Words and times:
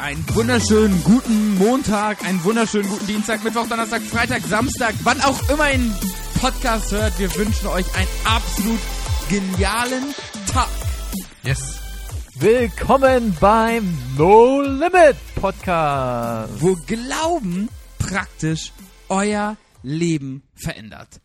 einen 0.00 0.24
wunderschönen 0.34 1.02
guten 1.04 1.58
Montag, 1.58 2.24
einen 2.24 2.42
wunderschönen 2.42 2.88
guten 2.88 3.06
Dienstag, 3.06 3.44
Mittwoch, 3.44 3.68
Donnerstag, 3.68 4.00
Freitag, 4.02 4.42
Samstag, 4.42 4.94
wann 5.02 5.20
auch 5.20 5.48
immer 5.50 5.70
ihr 5.70 5.78
den 5.78 5.94
Podcast 6.40 6.90
hört. 6.92 7.18
Wir 7.18 7.34
wünschen 7.36 7.66
euch 7.66 7.84
einen 7.94 8.08
absolut 8.24 8.80
genialen 9.28 10.14
Tag. 10.50 10.68
Yes. 11.42 11.78
Willkommen 12.36 13.36
beim 13.40 13.98
No 14.16 14.62
Limit 14.62 15.16
Podcast. 15.34 16.50
Wo 16.62 16.74
Glauben 16.86 17.68
praktisch 17.98 18.72
euer 19.10 19.58
Leben 19.82 20.42
verändert. 20.54 21.20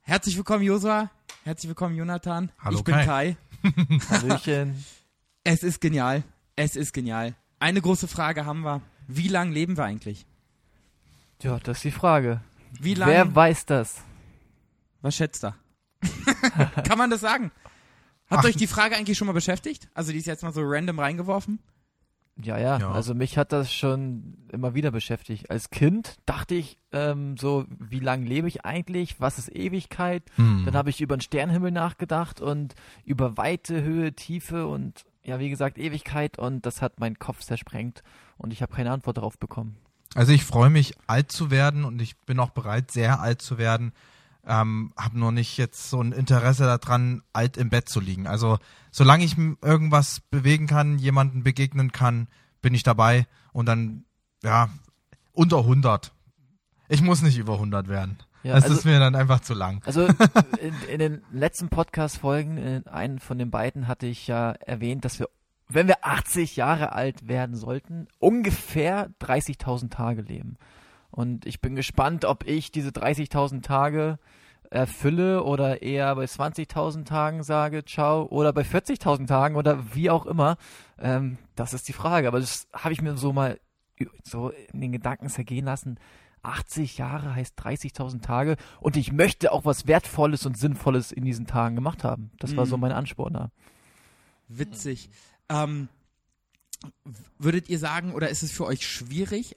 Herzlich 0.00 0.36
willkommen, 0.38 0.64
Josua. 0.64 1.10
Herzlich 1.44 1.68
willkommen, 1.68 1.96
Jonathan. 1.96 2.50
Hallo, 2.58 2.78
ich 2.78 2.84
bin 2.84 2.94
Kai. 2.94 3.04
Kai. 3.04 3.36
Hallöchen. 4.08 4.84
Es 5.44 5.62
ist 5.62 5.80
genial. 5.82 6.22
Es 6.56 6.76
ist 6.76 6.92
genial. 6.94 7.34
Eine 7.60 7.80
große 7.80 8.08
Frage 8.08 8.46
haben 8.46 8.62
wir. 8.64 8.80
Wie 9.06 9.28
lange 9.28 9.52
leben 9.52 9.76
wir 9.76 9.84
eigentlich? 9.84 10.26
Ja, 11.42 11.58
das 11.58 11.78
ist 11.78 11.84
die 11.84 11.90
Frage. 11.90 12.40
Wie 12.80 12.94
lange? 12.94 13.12
Wer 13.12 13.34
weiß 13.34 13.66
das? 13.66 14.02
Was 15.02 15.14
schätzt 15.16 15.44
er? 15.44 15.56
Kann 16.84 16.98
man 16.98 17.10
das 17.10 17.20
sagen? 17.20 17.50
Habt 18.30 18.44
Ach. 18.44 18.48
euch 18.48 18.56
die 18.56 18.66
Frage 18.66 18.96
eigentlich 18.96 19.18
schon 19.18 19.26
mal 19.26 19.32
beschäftigt? 19.32 19.88
Also 19.94 20.12
die 20.12 20.18
ist 20.18 20.26
jetzt 20.26 20.42
mal 20.42 20.52
so 20.52 20.62
random 20.64 20.98
reingeworfen. 20.98 21.58
Ja, 22.42 22.58
ja, 22.58 22.78
Ja. 22.78 22.92
also 22.92 23.12
mich 23.14 23.36
hat 23.36 23.52
das 23.52 23.72
schon 23.72 24.38
immer 24.50 24.72
wieder 24.74 24.90
beschäftigt. 24.90 25.50
Als 25.50 25.68
Kind 25.70 26.16
dachte 26.24 26.54
ich 26.54 26.78
ähm, 26.92 27.36
so, 27.36 27.66
wie 27.78 27.98
lange 28.00 28.24
lebe 28.26 28.48
ich 28.48 28.64
eigentlich? 28.64 29.20
Was 29.20 29.38
ist 29.38 29.54
Ewigkeit? 29.54 30.22
Hm. 30.36 30.62
Dann 30.64 30.74
habe 30.74 30.88
ich 30.90 31.00
über 31.02 31.16
den 31.16 31.20
Sternenhimmel 31.20 31.70
nachgedacht 31.72 32.40
und 32.40 32.74
über 33.04 33.36
Weite, 33.36 33.82
Höhe, 33.82 34.14
Tiefe 34.14 34.66
und 34.66 35.04
ja, 35.24 35.38
wie 35.38 35.50
gesagt, 35.50 35.78
Ewigkeit 35.78 36.38
und 36.38 36.66
das 36.66 36.82
hat 36.82 37.00
meinen 37.00 37.18
Kopf 37.18 37.40
zersprengt 37.40 38.02
und 38.38 38.52
ich 38.52 38.62
habe 38.62 38.74
keine 38.74 38.90
Antwort 38.90 39.18
darauf 39.18 39.38
bekommen. 39.38 39.76
Also 40.14 40.32
ich 40.32 40.44
freue 40.44 40.70
mich, 40.70 40.94
alt 41.06 41.30
zu 41.30 41.50
werden 41.50 41.84
und 41.84 42.02
ich 42.02 42.18
bin 42.18 42.40
auch 42.40 42.50
bereit, 42.50 42.90
sehr 42.90 43.20
alt 43.20 43.42
zu 43.42 43.58
werden. 43.58 43.92
Ähm, 44.46 44.92
habe 44.96 45.18
nur 45.18 45.32
nicht 45.32 45.58
jetzt 45.58 45.90
so 45.90 46.00
ein 46.00 46.12
Interesse 46.12 46.64
daran, 46.64 47.22
alt 47.32 47.56
im 47.56 47.68
Bett 47.68 47.88
zu 47.88 48.00
liegen. 48.00 48.26
Also 48.26 48.58
solange 48.90 49.24
ich 49.24 49.36
irgendwas 49.38 50.20
bewegen 50.20 50.66
kann, 50.66 50.98
jemanden 50.98 51.42
begegnen 51.42 51.92
kann, 51.92 52.26
bin 52.62 52.74
ich 52.74 52.82
dabei 52.82 53.26
und 53.52 53.66
dann, 53.66 54.04
ja, 54.42 54.70
unter 55.32 55.58
100. 55.58 56.12
Ich 56.88 57.02
muss 57.02 57.22
nicht 57.22 57.38
über 57.38 57.54
100 57.54 57.88
werden. 57.88 58.18
Ja, 58.42 58.54
das 58.54 58.64
also- 58.64 58.76
ist 58.76 58.84
mir 58.84 58.98
dann 58.98 59.14
einfach 59.14 59.40
zu 59.40 59.54
lang. 59.54 59.82
Also 59.84 60.06
in, 60.60 60.74
in 60.90 60.98
den 60.98 61.22
letzten 61.32 61.68
Podcast-Folgen, 61.68 62.56
in 62.56 62.86
einen 62.86 63.18
von 63.18 63.38
den 63.38 63.50
beiden 63.50 63.86
hatte 63.88 64.06
ich 64.06 64.26
ja 64.26 64.52
erwähnt, 64.52 65.04
dass 65.04 65.18
wir, 65.18 65.28
wenn 65.68 65.88
wir 65.88 66.04
80 66.04 66.56
Jahre 66.56 66.92
alt 66.92 67.28
werden 67.28 67.54
sollten, 67.54 68.08
ungefähr 68.18 69.10
30.000 69.20 69.90
Tage 69.90 70.22
leben. 70.22 70.56
Und 71.10 71.44
ich 71.44 71.60
bin 71.60 71.74
gespannt, 71.74 72.24
ob 72.24 72.46
ich 72.46 72.70
diese 72.70 72.90
30.000 72.90 73.62
Tage 73.62 74.18
erfülle 74.70 75.42
oder 75.42 75.82
eher 75.82 76.14
bei 76.14 76.24
20.000 76.24 77.04
Tagen 77.04 77.42
sage, 77.42 77.84
ciao, 77.84 78.26
oder 78.26 78.52
bei 78.52 78.62
40.000 78.62 79.26
Tagen 79.26 79.56
oder 79.56 79.94
wie 79.94 80.10
auch 80.10 80.26
immer. 80.26 80.56
Ähm, 80.98 81.38
das 81.56 81.74
ist 81.74 81.88
die 81.88 81.92
Frage. 81.92 82.28
Aber 82.28 82.38
das 82.38 82.68
habe 82.72 82.92
ich 82.92 83.02
mir 83.02 83.16
so 83.16 83.32
mal 83.32 83.58
so 84.22 84.50
in 84.72 84.80
den 84.80 84.92
Gedanken 84.92 85.28
zergehen 85.28 85.66
lassen. 85.66 85.98
80 86.42 86.98
Jahre 86.98 87.34
heißt 87.34 87.58
30.000 87.58 88.22
Tage 88.22 88.56
und 88.80 88.96
ich 88.96 89.12
möchte 89.12 89.52
auch 89.52 89.64
was 89.64 89.86
Wertvolles 89.86 90.46
und 90.46 90.56
Sinnvolles 90.58 91.12
in 91.12 91.24
diesen 91.24 91.46
Tagen 91.46 91.74
gemacht 91.76 92.04
haben. 92.04 92.30
Das 92.38 92.56
war 92.56 92.64
Mhm. 92.64 92.70
so 92.70 92.76
mein 92.76 92.92
Ansporn 92.92 93.34
da. 93.34 93.50
Witzig. 94.48 95.10
Ähm, 95.48 95.88
würdet 97.38 97.68
ihr 97.68 97.78
sagen, 97.78 98.14
oder 98.14 98.28
ist 98.30 98.42
es 98.42 98.52
für 98.52 98.64
euch 98.66 98.86
schwierig 98.86 99.56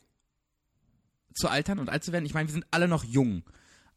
zu 1.33 1.47
altern 1.49 1.79
und 1.79 1.89
alt 1.89 2.03
zu 2.03 2.11
werden? 2.11 2.25
Ich 2.25 2.33
meine, 2.33 2.47
wir 2.49 2.53
sind 2.53 2.65
alle 2.71 2.87
noch 2.87 3.03
jung. 3.03 3.43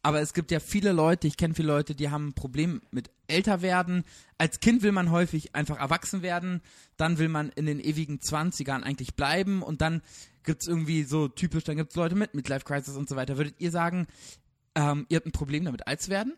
Aber 0.07 0.21
es 0.21 0.35
gibt 0.35 0.53
ja 0.53 0.61
viele 0.61 0.93
Leute, 0.93 1.27
ich 1.27 1.37
kenne 1.37 1.55
viele 1.55 1.67
Leute, 1.67 1.97
die 1.97 2.11
haben 2.11 2.29
ein 2.29 2.33
Problem 2.33 2.81
mit 2.93 3.11
älter 3.27 3.61
werden. 3.61 4.05
Als 4.39 4.61
Kind 4.61 4.83
will 4.83 4.93
man 4.93 5.11
häufig 5.11 5.57
einfach 5.57 5.81
erwachsen 5.81 6.23
werden, 6.23 6.63
dann 6.97 7.19
will 7.19 7.29
man 7.29 7.49
in 7.49 7.67
den 7.67 7.81
ewigen 7.81 8.21
Zwanzigern 8.21 8.85
eigentlich 8.85 9.17
bleiben 9.17 9.65
und 9.65 9.81
dann 9.81 10.03
gibt's 10.45 10.69
irgendwie 10.69 11.03
so 11.03 11.27
typisch, 11.27 11.65
dann 11.65 11.77
gibt's 11.77 11.97
Leute 11.97 12.15
mit 12.15 12.35
Midlife 12.35 12.65
Crisis 12.65 12.95
und 12.95 13.09
so 13.09 13.17
weiter. 13.17 13.37
Würdet 13.37 13.57
ihr 13.59 13.73
sagen, 13.73 14.07
ähm, 14.77 15.07
ihr 15.09 15.17
habt 15.17 15.27
ein 15.27 15.33
Problem 15.33 15.65
damit, 15.65 15.89
alt 15.89 16.01
zu 16.01 16.09
werden? 16.13 16.35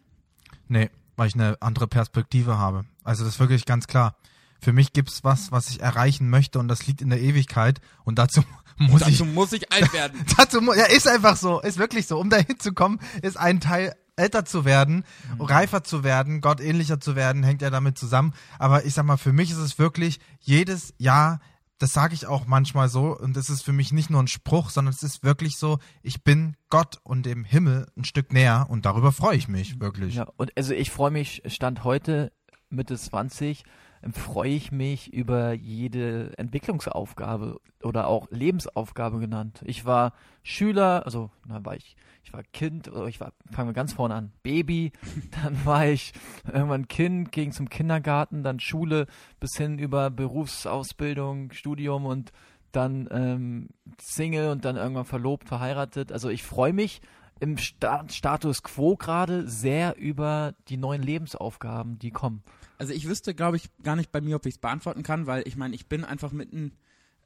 Nee, 0.69 0.89
weil 1.17 1.29
ich 1.29 1.35
eine 1.35 1.61
andere 1.61 1.89
Perspektive 1.89 2.57
habe. 2.57 2.87
Also 3.05 3.23
das 3.23 3.35
ist 3.35 3.39
wirklich 3.39 3.67
ganz 3.67 3.87
klar. 3.87 4.17
Für 4.61 4.73
mich 4.73 4.93
gibt's 4.93 5.25
was, 5.25 5.53
was 5.53 5.69
ich 5.71 5.81
erreichen 5.81 6.31
möchte 6.31 6.59
und 6.59 6.69
das 6.69 6.87
liegt 6.87 7.01
in 7.03 7.11
der 7.11 7.21
Ewigkeit 7.21 7.81
und 8.05 8.19
dazu 8.19 8.43
muss 8.79 9.03
ich 9.07 9.19
Dazu 9.19 9.25
muss 9.25 9.53
ich 9.53 9.73
alt 9.73 9.93
werden. 9.93 10.25
dazu 10.37 10.61
mu- 10.61 10.73
ja 10.73 10.85
ist 10.85 11.07
einfach 11.09 11.37
so, 11.37 11.61
ist 11.61 11.79
wirklich 11.79 12.07
so, 12.07 12.19
um 12.19 12.31
dahin 12.31 12.59
zu 12.59 12.73
kommen, 12.73 13.01
ist 13.23 13.37
ein 13.37 13.61
Teil 13.61 13.95
älter 14.17 14.45
zu 14.45 14.65
werden, 14.65 15.05
reifer 15.39 15.85
zu 15.85 16.03
werden, 16.03 16.41
Gott 16.41 16.61
ähnlicher 16.61 16.99
zu 16.99 17.15
werden, 17.15 17.45
hängt 17.45 17.63
ja 17.63 17.71
damit 17.71 17.99
zusammen, 17.99 18.35
aber 18.59 18.85
ich 18.85 18.95
sag 18.95 19.05
mal, 19.05 19.17
für 19.17 19.33
mich 19.33 19.51
ist 19.53 19.59
es 19.59 19.79
wirklich 19.79 20.19
jedes 20.41 20.93
Jahr 20.99 21.41
das 21.81 21.93
sage 21.93 22.13
ich 22.15 22.27
auch 22.27 22.45
manchmal 22.47 22.89
so 22.89 23.17
und 23.17 23.37
das 23.37 23.49
ist 23.51 23.63
für 23.63 23.73
mich 23.73 23.93
nicht 23.93 24.11
nur 24.11 24.21
ein 24.21 24.27
Spruch, 24.27 24.71
sondern 24.71 24.93
es 24.93 25.05
ist 25.05 25.23
wirklich 25.23 25.59
so, 25.59 25.79
ich 26.03 26.25
bin 26.25 26.57
Gott 26.71 26.99
und 27.05 27.25
dem 27.25 27.45
Himmel 27.45 27.87
ein 27.97 28.03
Stück 28.03 28.33
näher 28.33 28.67
und 28.69 28.85
darüber 28.85 29.13
freue 29.13 29.37
ich 29.37 29.47
mich 29.47 29.79
wirklich. 29.79 30.17
Ja, 30.17 30.27
und 30.37 30.51
also 30.57 30.75
ich 30.75 30.91
freue 30.91 31.13
mich, 31.13 31.43
Stand 31.47 31.85
heute, 31.85 32.33
Mitte 32.69 32.99
20, 32.99 33.63
ähm, 33.63 33.71
freue 34.13 34.51
ich 34.51 34.73
mich 34.73 35.13
über 35.13 35.53
jede 35.53 36.37
Entwicklungsaufgabe 36.39 37.61
oder 37.83 38.07
auch 38.07 38.29
Lebensaufgabe 38.31 39.19
genannt. 39.19 39.63
Ich 39.65 39.85
war 39.85 40.13
Schüler, 40.43 41.05
also 41.05 41.31
na, 41.47 41.65
war 41.65 41.77
ich, 41.77 41.97
ich 42.25 42.33
war 42.33 42.43
Kind, 42.43 42.89
oder 42.89 43.07
ich 43.07 43.21
war, 43.21 43.33
fangen 43.51 43.69
wir 43.69 43.75
ganz 43.75 43.93
vorne 43.93 44.15
an, 44.15 44.33
Baby, 44.43 44.93
dann 45.43 45.65
war 45.65 45.87
ich 45.87 46.13
irgendwann 46.53 46.89
Kind, 46.89 47.33
ging 47.33 47.53
zum 47.53 47.69
Kindergarten, 47.69 48.43
dann 48.43 48.61
Schule 48.61 49.07
bis 49.41 49.57
hin 49.57 49.79
über 49.79 50.11
Berufsausbildung, 50.11 51.53
Studium 51.53 52.07
und 52.07 52.33
dann 52.73 53.09
ähm, 53.11 53.69
Single 54.01 54.51
und 54.51 54.65
dann 54.65 54.77
irgendwann 54.77 55.05
verlobt, 55.05 55.49
verheiratet. 55.49 56.13
Also 56.13 56.29
ich 56.29 56.43
freue 56.43 56.73
mich 56.73 57.01
im 57.41 57.57
Sta 57.57 58.05
Status 58.09 58.63
quo 58.63 58.97
gerade 58.97 59.49
sehr 59.49 59.97
über 59.97 60.55
die 60.69 60.77
neuen 60.77 61.03
Lebensaufgaben, 61.03 61.99
die 61.99 62.11
kommen. 62.11 62.43
Also 62.79 62.93
ich 62.93 63.09
wüsste, 63.09 63.35
glaube 63.35 63.57
ich, 63.57 63.69
gar 63.83 63.97
nicht 63.97 64.13
bei 64.13 64.21
mir, 64.21 64.37
ob 64.37 64.47
ich 64.47 64.55
es 64.55 64.61
beantworten 64.61 65.03
kann, 65.03 65.27
weil 65.27 65.47
ich 65.47 65.57
meine, 65.57 65.75
ich 65.75 65.87
bin 65.89 66.05
einfach 66.05 66.33
mitten 66.33 66.73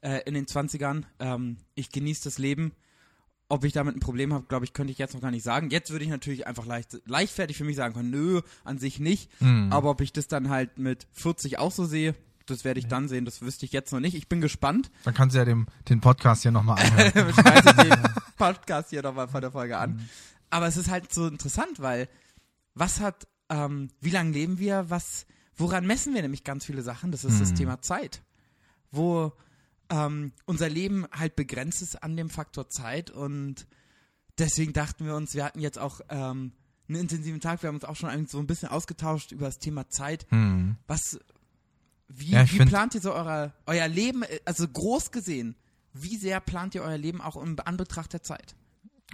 äh, 0.01 0.21
in 0.25 0.33
den 0.33 0.45
20ern. 0.45 1.03
Ähm, 1.19 1.57
ich 1.75 1.91
genieße 1.91 2.23
das 2.25 2.37
Leben. 2.37 2.73
Ob 3.49 3.65
ich 3.65 3.73
damit 3.73 3.95
ein 3.95 3.99
Problem 3.99 4.33
habe, 4.33 4.45
glaube 4.47 4.65
ich, 4.65 4.73
könnte 4.73 4.91
ich 4.91 4.97
jetzt 4.97 5.13
noch 5.13 5.21
gar 5.21 5.29
nicht 5.29 5.43
sagen. 5.43 5.69
Jetzt 5.69 5.91
würde 5.91 6.05
ich 6.05 6.09
natürlich 6.09 6.47
einfach 6.47 6.65
leicht, 6.65 7.01
leichtfertig 7.05 7.57
für 7.57 7.65
mich 7.65 7.75
sagen 7.75 7.93
können, 7.93 8.09
nö, 8.09 8.41
an 8.63 8.79
sich 8.79 8.99
nicht. 8.99 9.29
Hm. 9.39 9.71
Aber 9.71 9.91
ob 9.91 10.01
ich 10.01 10.11
das 10.11 10.27
dann 10.27 10.49
halt 10.49 10.79
mit 10.79 11.07
40 11.11 11.59
auch 11.59 11.71
so 11.71 11.85
sehe, 11.85 12.15
das 12.45 12.63
werde 12.63 12.79
ich 12.79 12.87
dann 12.87 13.07
sehen. 13.07 13.25
Das 13.25 13.41
wüsste 13.41 13.65
ich 13.65 13.71
jetzt 13.71 13.91
noch 13.91 13.99
nicht. 13.99 14.15
Ich 14.15 14.27
bin 14.27 14.41
gespannt. 14.41 14.89
Dann 15.03 15.13
kannst 15.13 15.35
du 15.35 15.39
ja 15.39 15.45
dem, 15.45 15.67
den 15.87 16.01
Podcast 16.01 16.41
hier 16.41 16.51
nochmal 16.51 16.83
anhören. 16.83 17.33
Schmeiße 17.33 17.69
ich 17.69 17.75
den 17.75 18.03
Podcast 18.37 18.89
hier 18.89 19.03
nochmal 19.03 19.27
von 19.27 19.41
der 19.41 19.51
Folge 19.51 19.77
an. 19.77 20.07
Aber 20.49 20.67
es 20.67 20.77
ist 20.77 20.89
halt 20.89 21.13
so 21.13 21.27
interessant, 21.27 21.79
weil 21.79 22.09
was 22.73 22.99
hat, 22.99 23.27
ähm, 23.49 23.89
wie 24.01 24.09
lange 24.09 24.31
leben 24.31 24.57
wir, 24.57 24.89
was, 24.89 25.25
woran 25.55 25.85
messen 25.85 26.13
wir 26.13 26.21
nämlich 26.21 26.43
ganz 26.43 26.65
viele 26.65 26.81
Sachen? 26.81 27.11
Das 27.11 27.23
ist 27.23 27.39
das 27.41 27.51
Mhm. 27.51 27.55
Thema 27.55 27.81
Zeit. 27.81 28.21
Wo 28.91 29.33
ähm, 29.89 30.31
unser 30.45 30.69
Leben 30.69 31.05
halt 31.11 31.35
begrenzt 31.35 31.81
ist 31.81 32.01
an 32.03 32.15
dem 32.15 32.29
Faktor 32.29 32.69
Zeit 32.69 33.09
und 33.11 33.67
deswegen 34.37 34.73
dachten 34.73 35.05
wir 35.05 35.15
uns, 35.15 35.33
wir 35.35 35.43
hatten 35.45 35.59
jetzt 35.59 35.77
auch 35.79 36.01
ähm, 36.09 36.51
einen 36.87 36.99
intensiven 37.01 37.39
Tag, 37.39 37.61
wir 37.63 37.67
haben 37.69 37.75
uns 37.75 37.85
auch 37.85 37.95
schon 37.95 38.09
eigentlich 38.09 38.31
so 38.31 38.39
ein 38.39 38.47
bisschen 38.47 38.69
ausgetauscht 38.69 39.31
über 39.31 39.45
das 39.45 39.59
Thema 39.59 39.89
Zeit. 39.89 40.25
Hm. 40.29 40.77
Was, 40.87 41.19
wie, 42.07 42.31
Ja, 42.31 42.49
wie 42.51 42.59
plant 42.65 42.95
ihr 42.95 43.01
so 43.01 43.13
euer, 43.13 43.53
euer 43.65 43.87
Leben, 43.87 44.23
also 44.45 44.67
groß 44.67 45.11
gesehen, 45.11 45.55
wie 45.93 46.17
sehr 46.17 46.39
plant 46.39 46.75
ihr 46.75 46.81
euer 46.83 46.97
Leben 46.97 47.21
auch 47.21 47.35
im 47.35 47.57
Anbetracht 47.63 48.13
der 48.13 48.21
Zeit? 48.23 48.55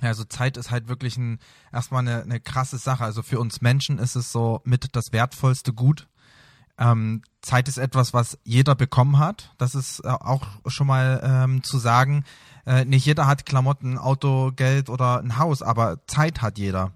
Ja, 0.02 0.10
also 0.10 0.24
Zeit 0.24 0.56
ist 0.58 0.72
halt 0.72 0.88
wirklich 0.88 1.18
ein, 1.18 1.40
erstmal 1.74 2.02
eine, 2.08 2.24
eine 2.24 2.40
krasse 2.40 2.78
Sache. 2.78 3.04
Also 3.04 3.22
für 3.22 3.40
uns 3.40 3.62
Menschen 3.62 3.98
ist 3.98 4.16
es 4.16 4.32
so 4.32 4.62
mit 4.64 4.96
das 4.96 5.12
wertvollste 5.12 5.74
Gut. 5.74 6.08
Ähm, 6.80 7.22
Zeit 7.42 7.68
ist 7.68 7.78
etwas, 7.78 8.14
was 8.14 8.40
jeder 8.44 8.74
bekommen 8.74 9.20
hat. 9.20 9.54
Das 9.58 9.76
ist 9.76 10.00
äh, 10.00 10.08
auch 10.08 10.48
schon 10.68 10.88
mal 10.88 11.22
ähm, 11.24 11.64
zu 11.64 11.78
sagen. 11.78 12.24
Äh, 12.66 12.86
nicht 12.86 13.06
jeder 13.06 13.28
hat 13.28 13.46
Klamotten, 13.46 13.98
Auto, 13.98 14.52
Geld 14.56 14.90
oder 14.90 15.20
ein 15.20 15.38
Haus, 15.38 15.62
aber 15.62 16.06
Zeit 16.08 16.42
hat 16.42 16.58
jeder. 16.58 16.94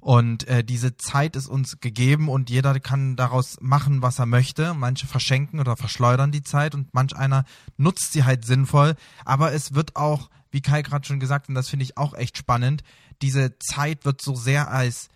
Und 0.00 0.48
äh, 0.48 0.64
diese 0.64 0.96
Zeit 0.96 1.36
ist 1.36 1.46
uns 1.46 1.78
gegeben 1.80 2.28
und 2.28 2.50
jeder 2.50 2.80
kann 2.80 3.16
daraus 3.16 3.58
machen, 3.60 4.02
was 4.02 4.18
er 4.18 4.26
möchte. 4.26 4.74
Manche 4.74 5.06
verschenken 5.06 5.60
oder 5.60 5.76
verschleudern 5.76 6.32
die 6.32 6.42
Zeit 6.42 6.74
und 6.74 6.92
manch 6.94 7.14
einer 7.14 7.44
nutzt 7.76 8.12
sie 8.12 8.24
halt 8.24 8.44
sinnvoll. 8.44 8.96
Aber 9.24 9.52
es 9.52 9.74
wird 9.74 9.96
auch, 9.96 10.30
wie 10.50 10.62
Kai 10.62 10.82
gerade 10.82 11.06
schon 11.06 11.20
gesagt 11.20 11.48
und 11.48 11.54
das 11.54 11.68
finde 11.68 11.84
ich 11.84 11.98
auch 11.98 12.14
echt 12.14 12.38
spannend, 12.38 12.82
diese 13.22 13.58
Zeit 13.58 14.06
wird 14.06 14.22
so 14.22 14.34
sehr 14.34 14.70
als 14.70 15.08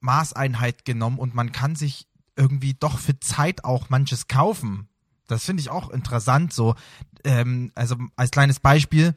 Maßeinheit 0.00 0.84
genommen 0.84 1.18
und 1.18 1.34
man 1.34 1.52
kann 1.52 1.76
sich 1.76 2.08
irgendwie 2.36 2.74
doch 2.74 2.98
für 2.98 3.18
Zeit 3.20 3.64
auch 3.64 3.90
manches 3.90 4.28
kaufen. 4.28 4.88
Das 5.26 5.44
finde 5.44 5.60
ich 5.60 5.70
auch 5.70 5.90
interessant 5.90 6.52
so. 6.52 6.74
Ähm, 7.24 7.72
also 7.74 7.96
als 8.16 8.30
kleines 8.30 8.60
Beispiel, 8.60 9.14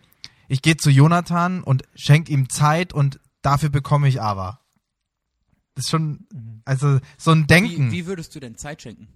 ich 0.48 0.62
gehe 0.62 0.78
zu 0.78 0.90
Jonathan 0.90 1.64
und 1.64 1.84
schenke 1.96 2.32
ihm 2.32 2.50
Zeit 2.50 2.94
und 2.94 3.20
dafür 3.42 3.70
bekomme 3.70 4.08
ich 4.08 4.22
aber. 4.22 4.62
Das 5.76 5.86
ist 5.86 5.92
schon, 5.92 6.26
also 6.66 7.00
so 7.18 7.32
ein 7.32 7.48
Denken. 7.48 7.92
Wie, 7.92 8.04
wie 8.04 8.06
würdest 8.08 8.34
du 8.36 8.40
denn 8.40 8.56
Zeit 8.56 8.82
schenken? 8.82 9.08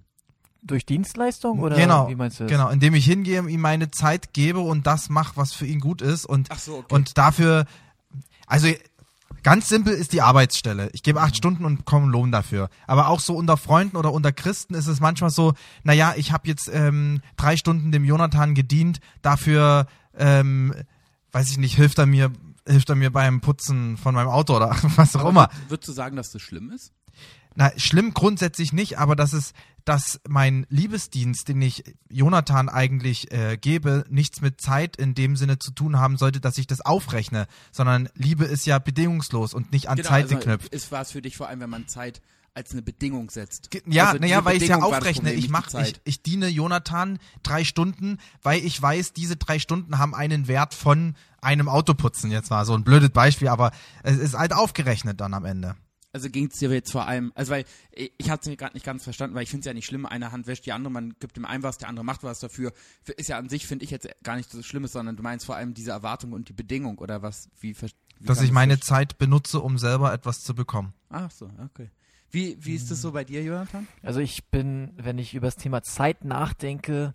Durch 0.63 0.85
Dienstleistung 0.85 1.59
oder 1.59 1.75
genau, 1.75 2.07
wie 2.07 2.15
meinst 2.15 2.39
du 2.39 2.43
das? 2.43 2.51
genau, 2.51 2.69
indem 2.69 2.93
ich 2.93 3.03
hingehe, 3.03 3.41
ihm 3.47 3.61
meine 3.61 3.89
Zeit 3.89 4.31
gebe 4.31 4.59
und 4.59 4.85
das 4.85 5.09
mache, 5.09 5.35
was 5.35 5.53
für 5.53 5.65
ihn 5.65 5.79
gut 5.79 6.03
ist 6.03 6.25
und 6.25 6.49
Ach 6.51 6.59
so, 6.59 6.77
okay. 6.77 6.93
und 6.93 7.17
dafür, 7.17 7.65
also 8.45 8.67
ganz 9.43 9.67
simpel 9.69 9.93
ist 9.93 10.13
die 10.13 10.21
Arbeitsstelle. 10.21 10.89
Ich 10.93 11.03
gebe 11.03 11.19
Mhm. 11.19 11.25
acht 11.25 11.35
Stunden 11.37 11.65
und 11.65 11.77
bekomme 11.77 12.03
einen 12.03 12.11
Lohn 12.11 12.31
dafür. 12.31 12.69
Aber 12.87 13.07
auch 13.07 13.19
so 13.19 13.35
unter 13.35 13.57
Freunden 13.57 13.97
oder 13.97 14.11
unter 14.13 14.31
Christen 14.31 14.73
ist 14.73 14.87
es 14.87 14.99
manchmal 14.99 15.29
so, 15.29 15.53
naja, 15.83 16.13
ich 16.15 16.31
habe 16.31 16.47
jetzt 16.47 16.69
ähm, 16.73 17.21
drei 17.37 17.57
Stunden 17.57 17.91
dem 17.91 18.05
Jonathan 18.05 18.53
gedient, 18.55 18.99
dafür, 19.21 19.87
ähm, 20.17 20.73
weiß 21.31 21.49
ich 21.51 21.57
nicht, 21.57 21.75
hilft 21.75 21.97
er 21.97 22.05
mir, 22.05 22.31
hilft 22.67 22.89
er 22.89 22.95
mir 22.95 23.11
beim 23.11 23.41
Putzen 23.41 23.97
von 23.97 24.13
meinem 24.15 24.29
Auto 24.29 24.55
oder 24.55 24.75
was 24.95 25.15
auch 25.15 25.27
immer. 25.29 25.45
Würd- 25.45 25.69
Würdest 25.69 25.87
du 25.89 25.93
sagen, 25.93 26.15
dass 26.15 26.31
das 26.31 26.41
schlimm 26.41 26.69
ist? 26.71 26.91
Na, 27.55 27.71
schlimm 27.77 28.13
grundsätzlich 28.13 28.71
nicht, 28.71 28.97
aber 28.97 29.15
das 29.15 29.33
ist, 29.33 29.53
dass 29.83 30.21
mein 30.27 30.65
Liebesdienst, 30.69 31.47
den 31.47 31.61
ich 31.61 31.83
Jonathan 32.09 32.69
eigentlich 32.69 33.31
äh, 33.31 33.57
gebe, 33.57 34.05
nichts 34.09 34.41
mit 34.41 34.61
Zeit 34.61 34.95
in 34.95 35.15
dem 35.15 35.35
Sinne 35.35 35.59
zu 35.59 35.71
tun 35.71 35.99
haben 35.99 36.17
sollte, 36.17 36.39
dass 36.39 36.57
ich 36.57 36.67
das 36.67 36.81
aufrechne, 36.81 37.47
sondern 37.71 38.09
Liebe 38.15 38.45
ist 38.45 38.65
ja 38.65 38.79
bedingungslos 38.79 39.53
und 39.53 39.71
nicht 39.71 39.89
an 39.89 39.97
Zeit 39.97 40.25
also 40.25 40.37
geknüpft. 40.37 40.73
Ist 40.73 40.91
war 40.91 41.01
es 41.01 41.11
für 41.11 41.21
dich 41.21 41.35
vor 41.35 41.49
allem, 41.49 41.59
wenn 41.59 41.69
man 41.69 41.87
Zeit 41.87 42.21
als 42.53 42.71
eine 42.71 42.81
Bedingung 42.81 43.29
setzt. 43.29 43.69
Ja, 43.85 44.07
Also 44.07 44.19
naja, 44.19 44.43
weil 44.43 44.57
ich 44.57 44.67
ja 44.67 44.81
war 44.81 44.89
das 44.89 44.99
aufrechne. 44.99 45.29
Problem, 45.29 45.37
Ich 45.37 45.43
nicht 45.43 45.51
mach, 45.51 45.67
die 45.67 45.81
ich, 45.81 46.01
ich 46.03 46.21
diene 46.21 46.47
Jonathan 46.47 47.19
drei 47.43 47.63
Stunden, 47.63 48.17
weil 48.41 48.63
ich 48.63 48.81
weiß, 48.81 49.13
diese 49.13 49.37
drei 49.37 49.59
Stunden 49.59 49.97
haben 49.97 50.13
einen 50.13 50.47
Wert 50.47 50.73
von 50.73 51.15
einem 51.41 51.69
Autoputzen. 51.69 52.29
Jetzt 52.29 52.51
war 52.51 52.65
so 52.65 52.73
ein 52.73 52.83
blödes 52.83 53.11
Beispiel, 53.11 53.47
aber 53.47 53.71
es 54.03 54.17
ist 54.17 54.37
halt 54.37 54.53
aufgerechnet 54.53 55.21
dann 55.21 55.33
am 55.33 55.45
Ende. 55.45 55.75
Also 56.13 56.29
ging 56.29 56.47
es 56.47 56.59
dir 56.59 56.69
jetzt 56.71 56.91
vor 56.91 57.07
allem, 57.07 57.31
also 57.35 57.53
weil 57.53 57.63
ich, 57.91 58.11
ich 58.17 58.29
hatte 58.29 58.51
es 58.51 58.57
gerade 58.57 58.73
nicht 58.73 58.85
ganz 58.85 59.03
verstanden, 59.03 59.35
weil 59.35 59.43
ich 59.43 59.49
finde 59.49 59.61
es 59.61 59.65
ja 59.65 59.73
nicht 59.73 59.85
schlimm, 59.85 60.05
eine 60.05 60.31
Hand 60.31 60.45
wäscht 60.45 60.65
die 60.65 60.73
andere, 60.73 60.91
man 60.91 61.15
gibt 61.19 61.37
dem 61.37 61.45
einen 61.45 61.63
was, 61.63 61.77
der 61.77 61.87
andere 61.87 62.03
macht 62.03 62.23
was 62.23 62.39
dafür. 62.39 62.73
Ist 63.17 63.29
ja 63.29 63.37
an 63.37 63.47
sich, 63.47 63.65
finde 63.65 63.85
ich 63.85 63.91
jetzt 63.91 64.09
gar 64.23 64.35
nicht 64.35 64.51
so 64.51 64.61
Schlimmes, 64.61 64.91
sondern 64.91 65.15
du 65.15 65.23
meinst 65.23 65.45
vor 65.45 65.55
allem 65.55 65.73
diese 65.73 65.91
Erwartung 65.91 66.33
und 66.33 66.49
die 66.49 66.53
Bedingung 66.53 66.97
oder 66.97 67.21
was, 67.21 67.49
wie, 67.59 67.75
wie 67.81 67.87
Dass 68.19 68.41
ich 68.41 68.51
meine 68.51 68.79
Zeit 68.79 69.17
benutze, 69.17 69.61
um 69.61 69.77
selber 69.77 70.11
etwas 70.13 70.43
zu 70.43 70.53
bekommen. 70.53 70.93
Ach 71.09 71.31
so, 71.31 71.49
okay. 71.63 71.89
Wie, 72.29 72.57
wie 72.59 72.75
ist 72.75 72.89
das 72.91 73.01
so 73.01 73.11
bei 73.11 73.23
dir, 73.23 73.43
Jonathan? 73.43 73.87
Also 74.03 74.21
ich 74.21 74.45
bin, 74.45 74.93
wenn 74.97 75.17
ich 75.17 75.33
über 75.33 75.47
das 75.47 75.57
Thema 75.57 75.83
Zeit 75.83 76.23
nachdenke, 76.23 77.13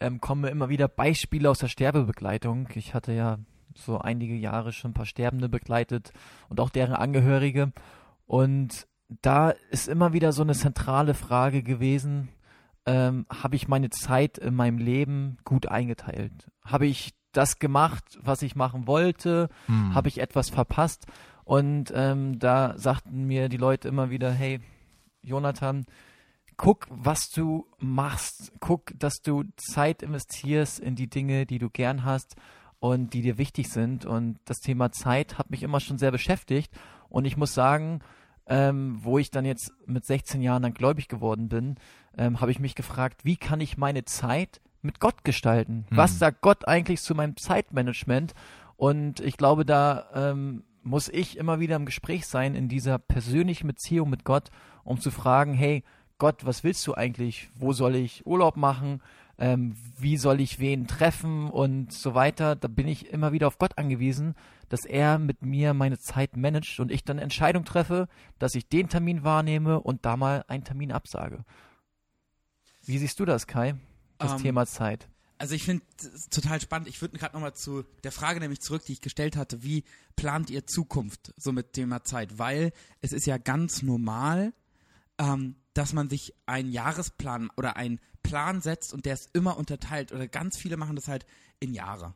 ähm, 0.00 0.20
kommen 0.20 0.42
mir 0.42 0.50
immer 0.50 0.68
wieder 0.68 0.88
Beispiele 0.88 1.50
aus 1.50 1.58
der 1.58 1.68
Sterbebegleitung. 1.68 2.68
Ich 2.74 2.94
hatte 2.94 3.12
ja 3.12 3.38
so 3.74 3.98
einige 3.98 4.34
Jahre 4.34 4.72
schon 4.72 4.92
ein 4.92 4.94
paar 4.94 5.06
Sterbende 5.06 5.48
begleitet 5.48 6.12
und 6.48 6.60
auch 6.60 6.70
deren 6.70 6.94
Angehörige. 6.94 7.72
Und 8.26 8.86
da 9.08 9.50
ist 9.70 9.88
immer 9.88 10.12
wieder 10.12 10.32
so 10.32 10.42
eine 10.42 10.54
zentrale 10.54 11.14
Frage 11.14 11.62
gewesen, 11.62 12.28
ähm, 12.86 13.26
habe 13.30 13.56
ich 13.56 13.68
meine 13.68 13.90
Zeit 13.90 14.38
in 14.38 14.54
meinem 14.54 14.78
Leben 14.78 15.38
gut 15.44 15.66
eingeteilt? 15.66 16.50
Habe 16.64 16.86
ich 16.86 17.14
das 17.32 17.58
gemacht, 17.58 18.18
was 18.22 18.42
ich 18.42 18.56
machen 18.56 18.86
wollte? 18.86 19.48
Hm. 19.66 19.94
habe 19.94 20.08
ich 20.08 20.18
etwas 20.18 20.50
verpasst? 20.50 21.06
Und 21.44 21.92
ähm, 21.94 22.38
da 22.38 22.76
sagten 22.78 23.26
mir 23.26 23.48
die 23.48 23.58
Leute 23.58 23.88
immer 23.88 24.10
wieder, 24.10 24.32
hey, 24.32 24.60
Jonathan, 25.22 25.84
guck, 26.56 26.86
was 26.90 27.28
du 27.30 27.66
machst. 27.78 28.52
Guck, 28.60 28.92
dass 28.98 29.20
du 29.22 29.44
Zeit 29.56 30.02
investierst 30.02 30.80
in 30.80 30.94
die 30.94 31.08
Dinge, 31.08 31.46
die 31.46 31.58
du 31.58 31.68
gern 31.70 32.04
hast 32.04 32.36
und 32.78 33.12
die 33.12 33.22
dir 33.22 33.38
wichtig 33.38 33.68
sind. 33.68 34.06
Und 34.06 34.38
das 34.44 34.60
Thema 34.60 34.92
Zeit 34.92 35.38
hat 35.38 35.50
mich 35.50 35.62
immer 35.62 35.80
schon 35.80 35.98
sehr 35.98 36.10
beschäftigt. 36.10 36.72
Und 37.14 37.26
ich 37.26 37.36
muss 37.36 37.54
sagen, 37.54 38.00
ähm, 38.48 38.98
wo 39.00 39.18
ich 39.18 39.30
dann 39.30 39.44
jetzt 39.44 39.72
mit 39.86 40.04
16 40.04 40.42
Jahren 40.42 40.64
dann 40.64 40.74
gläubig 40.74 41.06
geworden 41.06 41.48
bin, 41.48 41.76
ähm, 42.18 42.40
habe 42.40 42.50
ich 42.50 42.58
mich 42.58 42.74
gefragt, 42.74 43.24
wie 43.24 43.36
kann 43.36 43.60
ich 43.60 43.78
meine 43.78 44.04
Zeit 44.04 44.60
mit 44.82 44.98
Gott 44.98 45.22
gestalten? 45.22 45.86
Hm. 45.90 45.96
Was 45.96 46.18
sagt 46.18 46.40
Gott 46.40 46.66
eigentlich 46.66 47.02
zu 47.02 47.14
meinem 47.14 47.36
Zeitmanagement? 47.36 48.34
Und 48.76 49.20
ich 49.20 49.36
glaube, 49.36 49.64
da 49.64 50.08
ähm, 50.12 50.64
muss 50.82 51.08
ich 51.08 51.38
immer 51.38 51.60
wieder 51.60 51.76
im 51.76 51.86
Gespräch 51.86 52.26
sein 52.26 52.56
in 52.56 52.68
dieser 52.68 52.98
persönlichen 52.98 53.68
Beziehung 53.68 54.10
mit 54.10 54.24
Gott, 54.24 54.50
um 54.82 54.98
zu 54.98 55.12
fragen, 55.12 55.54
hey 55.54 55.84
Gott, 56.18 56.44
was 56.44 56.64
willst 56.64 56.84
du 56.88 56.94
eigentlich? 56.94 57.48
Wo 57.54 57.72
soll 57.72 57.94
ich 57.94 58.26
Urlaub 58.26 58.56
machen? 58.56 59.00
Ähm, 59.38 59.76
wie 59.98 60.16
soll 60.16 60.40
ich 60.40 60.58
wen 60.58 60.86
treffen 60.86 61.50
und 61.50 61.92
so 61.92 62.14
weiter? 62.14 62.54
Da 62.56 62.68
bin 62.68 62.86
ich 62.86 63.10
immer 63.10 63.32
wieder 63.32 63.48
auf 63.48 63.58
Gott 63.58 63.78
angewiesen, 63.78 64.34
dass 64.68 64.84
er 64.84 65.18
mit 65.18 65.42
mir 65.42 65.74
meine 65.74 65.98
Zeit 65.98 66.36
managt 66.36 66.78
und 66.80 66.90
ich 66.90 67.04
dann 67.04 67.18
Entscheidung 67.18 67.64
treffe, 67.64 68.08
dass 68.38 68.54
ich 68.54 68.68
den 68.68 68.88
Termin 68.88 69.24
wahrnehme 69.24 69.80
und 69.80 70.04
da 70.04 70.16
mal 70.16 70.44
einen 70.48 70.64
Termin 70.64 70.92
absage. 70.92 71.44
Wie 72.84 72.98
siehst 72.98 73.18
du 73.18 73.24
das, 73.24 73.46
Kai? 73.46 73.74
Das 74.18 74.32
Ähm, 74.32 74.38
Thema 74.38 74.66
Zeit. 74.66 75.08
Also 75.36 75.54
ich 75.54 75.64
finde 75.64 75.84
es 75.98 76.28
total 76.28 76.60
spannend. 76.60 76.88
Ich 76.88 77.00
würde 77.00 77.18
gerade 77.18 77.34
nochmal 77.34 77.54
zu 77.54 77.84
der 78.04 78.12
Frage 78.12 78.40
nämlich 78.40 78.60
zurück, 78.60 78.84
die 78.84 78.92
ich 78.92 79.00
gestellt 79.00 79.36
hatte. 79.36 79.62
Wie 79.62 79.84
plant 80.16 80.48
ihr 80.48 80.66
Zukunft 80.66 81.34
so 81.36 81.52
mit 81.52 81.72
Thema 81.72 82.04
Zeit? 82.04 82.38
Weil 82.38 82.72
es 83.00 83.12
ist 83.12 83.26
ja 83.26 83.36
ganz 83.36 83.82
normal, 83.82 84.52
ähm, 85.18 85.56
dass 85.74 85.92
man 85.92 86.08
sich 86.08 86.34
einen 86.46 86.70
Jahresplan 86.70 87.50
oder 87.56 87.76
einen 87.76 88.00
Plan 88.22 88.60
setzt 88.60 88.94
und 88.94 89.04
der 89.04 89.14
ist 89.14 89.30
immer 89.34 89.56
unterteilt. 89.58 90.12
Oder 90.12 90.28
ganz 90.28 90.56
viele 90.56 90.76
machen 90.76 90.96
das 90.96 91.08
halt 91.08 91.26
in 91.60 91.74
Jahre. 91.74 92.14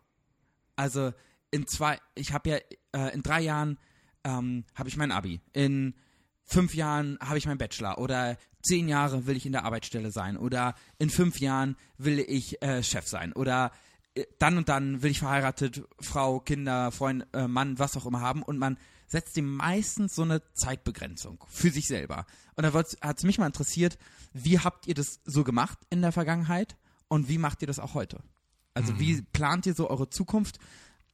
Also 0.77 1.13
in 1.51 1.67
zwei, 1.67 1.99
ich 2.15 2.33
habe 2.33 2.51
ja 2.51 2.57
äh, 2.93 3.15
in 3.15 3.23
drei 3.23 3.41
Jahren 3.41 3.79
ähm, 4.25 4.65
habe 4.75 4.89
ich 4.89 4.97
mein 4.97 5.13
Abi. 5.13 5.41
In 5.53 5.95
fünf 6.45 6.75
Jahren 6.75 7.19
habe 7.21 7.39
ich 7.39 7.47
meinen 7.47 7.59
Bachelor 7.59 7.99
oder 7.99 8.39
zehn 8.63 8.89
Jahre 8.89 9.27
will 9.27 9.37
ich 9.37 9.47
in 9.47 9.53
der 9.53 9.65
Arbeitsstelle 9.65 10.11
sein 10.11 10.37
oder 10.37 10.75
in 10.99 11.11
fünf 11.11 11.41
Jahren 11.41 11.77
will 11.97 12.19
ich 12.19 12.63
äh, 12.63 12.83
Chef 12.83 13.07
sein 13.07 13.33
oder 13.33 13.71
äh, 14.15 14.25
dann 14.39 14.57
und 14.57 14.69
dann 14.69 15.03
will 15.03 15.11
ich 15.11 15.21
verheiratet, 15.21 15.83
Frau, 16.01 16.41
Kinder, 16.41 16.91
Freund, 16.91 17.27
äh, 17.33 17.47
Mann, 17.49 17.79
was 17.79 17.97
auch 17.97 18.07
immer 18.07 18.21
haben 18.21 18.43
und 18.43 18.59
man 18.59 18.79
setzt 19.09 19.37
dem 19.37 19.57
meistens 19.57 20.15
so 20.15 20.23
eine 20.23 20.43
Zeitbegrenzung 20.53 21.45
für 21.49 21.71
sich 21.71 21.89
selber. 21.89 22.27
Und 22.55 22.63
da 22.63 22.73
hat 22.73 23.19
es 23.19 23.25
mich 23.25 23.39
mal 23.39 23.47
interessiert, 23.47 23.99
wie 24.33 24.59
habt 24.59 24.87
ihr 24.87 24.95
das 24.95 25.21
so 25.25 25.43
gemacht 25.45 25.79
in 25.91 26.03
der 26.03 26.13
Vergangenheit 26.13 26.77
und 27.09 27.29
wie 27.29 27.39
macht 27.39 27.63
ihr 27.63 27.67
das 27.67 27.79
auch 27.79 27.95
heute? 27.95 28.23
Also 28.75 29.01
wie 29.01 29.23
plant 29.23 29.67
ihr 29.67 29.75
so 29.75 29.91
eure 29.91 30.09
Zukunft? 30.09 30.61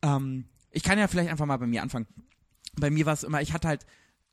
Ähm, 0.03 0.45
ich 0.71 0.83
kann 0.83 0.99
ja 0.99 1.09
vielleicht 1.09 1.31
einfach 1.31 1.47
mal 1.47 1.57
bei 1.57 1.67
mir 1.67 1.83
anfangen. 1.83 2.07
Bei 2.77 2.91
mir 2.91 3.07
war 3.07 3.15
es 3.15 3.23
immer, 3.23 3.41
ich 3.41 3.53
hatte 3.55 3.69
halt 3.69 3.87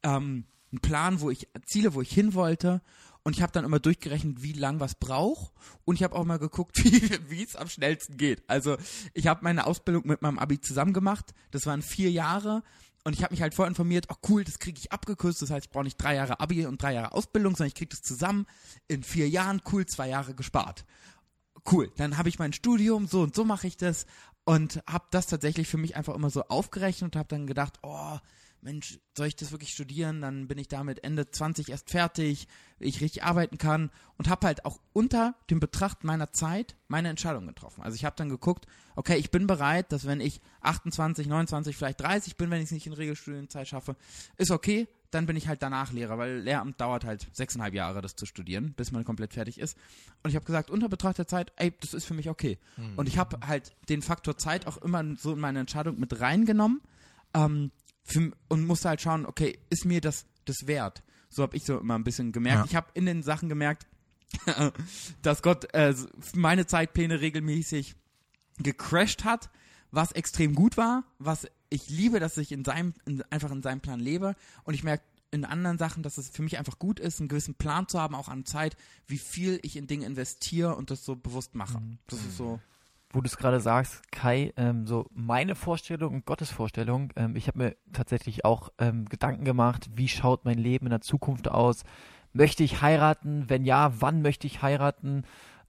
ähm, 0.03 0.45
einen 0.71 0.81
Plan, 0.81 1.21
wo 1.21 1.29
ich 1.29 1.47
Ziele, 1.65 1.93
wo 1.93 2.01
ich 2.01 2.11
hin 2.11 2.33
wollte. 2.33 2.81
Und 3.23 3.35
ich 3.35 3.43
habe 3.43 3.51
dann 3.51 3.65
immer 3.65 3.79
durchgerechnet, 3.79 4.41
wie 4.41 4.53
lang 4.53 4.79
was 4.79 4.95
braucht. 4.95 5.53
Und 5.85 5.95
ich 5.95 6.03
habe 6.03 6.15
auch 6.15 6.25
mal 6.25 6.39
geguckt, 6.39 6.83
wie 7.29 7.43
es 7.43 7.55
am 7.55 7.69
schnellsten 7.69 8.17
geht. 8.17 8.43
Also 8.49 8.77
ich 9.13 9.27
habe 9.27 9.43
meine 9.43 9.67
Ausbildung 9.67 10.07
mit 10.07 10.21
meinem 10.21 10.39
Abi 10.39 10.59
zusammen 10.59 10.93
gemacht. 10.93 11.33
Das 11.51 11.65
waren 11.65 11.83
vier 11.83 12.11
Jahre. 12.11 12.63
Und 13.03 13.13
ich 13.13 13.23
habe 13.23 13.33
mich 13.33 13.41
halt 13.41 13.55
vorinformiert, 13.55 14.07
oh 14.09 14.15
cool, 14.29 14.43
das 14.43 14.59
kriege 14.59 14.79
ich 14.79 14.91
abgekürzt. 14.91 15.41
Das 15.41 15.49
heißt, 15.49 15.65
ich 15.65 15.71
brauche 15.71 15.85
nicht 15.85 15.97
drei 15.97 16.15
Jahre 16.15 16.39
Abi 16.39 16.65
und 16.65 16.81
drei 16.81 16.93
Jahre 16.93 17.13
Ausbildung, 17.13 17.55
sondern 17.55 17.69
ich 17.69 17.75
kriege 17.75 17.89
das 17.89 18.03
zusammen 18.03 18.45
in 18.87 19.03
vier 19.03 19.27
Jahren, 19.27 19.61
cool, 19.71 19.85
zwei 19.85 20.09
Jahre 20.09 20.35
gespart. 20.35 20.85
Cool, 21.69 21.91
dann 21.97 22.17
habe 22.17 22.29
ich 22.29 22.39
mein 22.39 22.53
Studium, 22.53 23.07
so 23.07 23.21
und 23.21 23.35
so 23.35 23.43
mache 23.43 23.67
ich 23.67 23.77
das. 23.77 24.05
Und 24.43 24.81
habe 24.87 25.05
das 25.11 25.27
tatsächlich 25.27 25.67
für 25.67 25.77
mich 25.77 25.95
einfach 25.95 26.15
immer 26.15 26.29
so 26.29 26.43
aufgerechnet 26.43 27.13
und 27.13 27.19
habe 27.19 27.29
dann 27.29 27.45
gedacht, 27.45 27.79
oh, 27.83 28.17
Mensch, 28.61 28.99
soll 29.17 29.27
ich 29.27 29.35
das 29.35 29.51
wirklich 29.51 29.73
studieren? 29.73 30.21
Dann 30.21 30.47
bin 30.47 30.57
ich 30.57 30.67
damit 30.67 31.03
Ende 31.03 31.29
20 31.29 31.69
erst 31.69 31.89
fertig, 31.89 32.47
ich 32.79 33.01
richtig 33.01 33.23
arbeiten 33.23 33.57
kann 33.57 33.91
und 34.17 34.29
habe 34.29 34.47
halt 34.47 34.65
auch 34.65 34.79
unter 34.93 35.35
dem 35.49 35.59
Betracht 35.59 36.03
meiner 36.03 36.31
Zeit 36.31 36.75
meine 36.87 37.09
Entscheidung 37.09 37.47
getroffen. 37.47 37.83
Also 37.83 37.95
ich 37.95 38.05
habe 38.05 38.15
dann 38.15 38.29
geguckt, 38.29 38.65
okay, 38.95 39.17
ich 39.17 39.31
bin 39.31 39.47
bereit, 39.47 39.91
dass 39.91 40.05
wenn 40.05 40.19
ich 40.19 40.41
28, 40.61 41.27
29, 41.27 41.75
vielleicht 41.75 42.01
30 42.01 42.37
bin, 42.37 42.51
wenn 42.51 42.59
ich 42.59 42.65
es 42.65 42.71
nicht 42.71 42.87
in 42.87 42.93
Regelstudienzeit 42.93 43.67
schaffe, 43.67 43.95
ist 44.37 44.51
okay, 44.51 44.87
dann 45.09 45.25
bin 45.25 45.35
ich 45.35 45.47
halt 45.47 45.61
danach 45.61 45.91
Lehrer, 45.91 46.17
weil 46.17 46.39
Lehramt 46.39 46.79
dauert 46.79 47.03
halt 47.03 47.27
sechseinhalb 47.33 47.73
Jahre, 47.73 48.01
das 48.01 48.15
zu 48.15 48.25
studieren, 48.25 48.73
bis 48.73 48.91
man 48.91 49.03
komplett 49.03 49.33
fertig 49.33 49.59
ist. 49.59 49.77
Und 50.23 50.29
ich 50.29 50.35
habe 50.35 50.45
gesagt, 50.45 50.69
unter 50.69 50.87
Betracht 50.87 51.17
der 51.17 51.27
Zeit, 51.27 51.51
ey, 51.57 51.73
das 51.81 51.93
ist 51.93 52.05
für 52.05 52.13
mich 52.13 52.29
okay. 52.29 52.57
Und 52.95 53.07
ich 53.07 53.17
habe 53.17 53.45
halt 53.45 53.75
den 53.89 54.01
Faktor 54.01 54.37
Zeit 54.37 54.67
auch 54.67 54.77
immer 54.77 55.03
so 55.17 55.33
in 55.33 55.39
meine 55.39 55.59
Entscheidung 55.59 55.99
mit 55.99 56.21
reingenommen 56.21 56.81
ähm, 57.33 57.71
für, 58.11 58.31
und 58.49 58.65
musste 58.65 58.89
halt 58.89 59.01
schauen, 59.01 59.25
okay, 59.25 59.59
ist 59.69 59.85
mir 59.85 60.01
das 60.01 60.25
das 60.45 60.67
wert? 60.67 61.03
So 61.29 61.43
habe 61.43 61.55
ich 61.55 61.63
so 61.63 61.79
immer 61.79 61.95
ein 61.95 62.03
bisschen 62.03 62.31
gemerkt. 62.31 62.59
Ja. 62.59 62.65
Ich 62.65 62.75
habe 62.75 62.87
in 62.93 63.05
den 63.05 63.23
Sachen 63.23 63.49
gemerkt, 63.49 63.87
dass 65.21 65.41
Gott 65.41 65.73
äh, 65.73 65.93
meine 66.33 66.65
Zeitpläne 66.65 67.21
regelmäßig 67.21 67.95
gecrashed 68.57 69.23
hat, 69.23 69.49
was 69.91 70.11
extrem 70.11 70.55
gut 70.55 70.77
war, 70.77 71.03
was 71.19 71.47
ich 71.69 71.89
liebe, 71.89 72.19
dass 72.19 72.37
ich 72.37 72.51
in 72.51 72.65
seinem, 72.65 72.93
in, 73.05 73.23
einfach 73.29 73.51
in 73.51 73.61
seinem 73.61 73.81
Plan 73.81 73.99
lebe. 73.99 74.35
Und 74.63 74.73
ich 74.73 74.83
merke 74.83 75.03
in 75.31 75.45
anderen 75.45 75.77
Sachen, 75.77 76.03
dass 76.03 76.17
es 76.17 76.29
für 76.29 76.41
mich 76.43 76.57
einfach 76.57 76.77
gut 76.77 76.99
ist, 76.99 77.19
einen 77.19 77.29
gewissen 77.29 77.55
Plan 77.55 77.87
zu 77.87 77.99
haben, 77.99 78.15
auch 78.15 78.27
an 78.27 78.45
Zeit, 78.45 78.75
wie 79.07 79.17
viel 79.17 79.59
ich 79.63 79.77
in 79.77 79.87
Dinge 79.87 80.05
investiere 80.05 80.75
und 80.75 80.91
das 80.91 81.05
so 81.05 81.15
bewusst 81.15 81.55
mache. 81.55 81.79
Mhm. 81.79 81.97
Das 82.07 82.19
ist 82.19 82.37
so. 82.37 82.59
Wo 83.13 83.21
du 83.21 83.27
es 83.27 83.37
gerade 83.37 83.59
sagst, 83.59 84.11
Kai, 84.11 84.53
ähm, 84.57 84.87
so 84.87 85.07
meine 85.13 85.55
Vorstellung 85.55 86.15
und 86.15 86.25
Gottes 86.25 86.51
Vorstellung, 86.51 87.11
ähm, 87.15 87.35
ich 87.35 87.47
habe 87.47 87.57
mir 87.57 87.75
tatsächlich 87.93 88.45
auch 88.45 88.69
ähm, 88.79 89.05
Gedanken 89.05 89.43
gemacht, 89.43 89.89
wie 89.95 90.07
schaut 90.07 90.45
mein 90.45 90.57
Leben 90.57 90.85
in 90.85 90.91
der 90.91 91.01
Zukunft 91.01 91.49
aus? 91.49 91.83
Möchte 92.33 92.63
ich 92.63 92.81
heiraten? 92.81 93.49
Wenn 93.49 93.65
ja, 93.65 93.93
wann 93.99 94.21
möchte 94.21 94.47
ich 94.47 94.61
heiraten? 94.61 95.23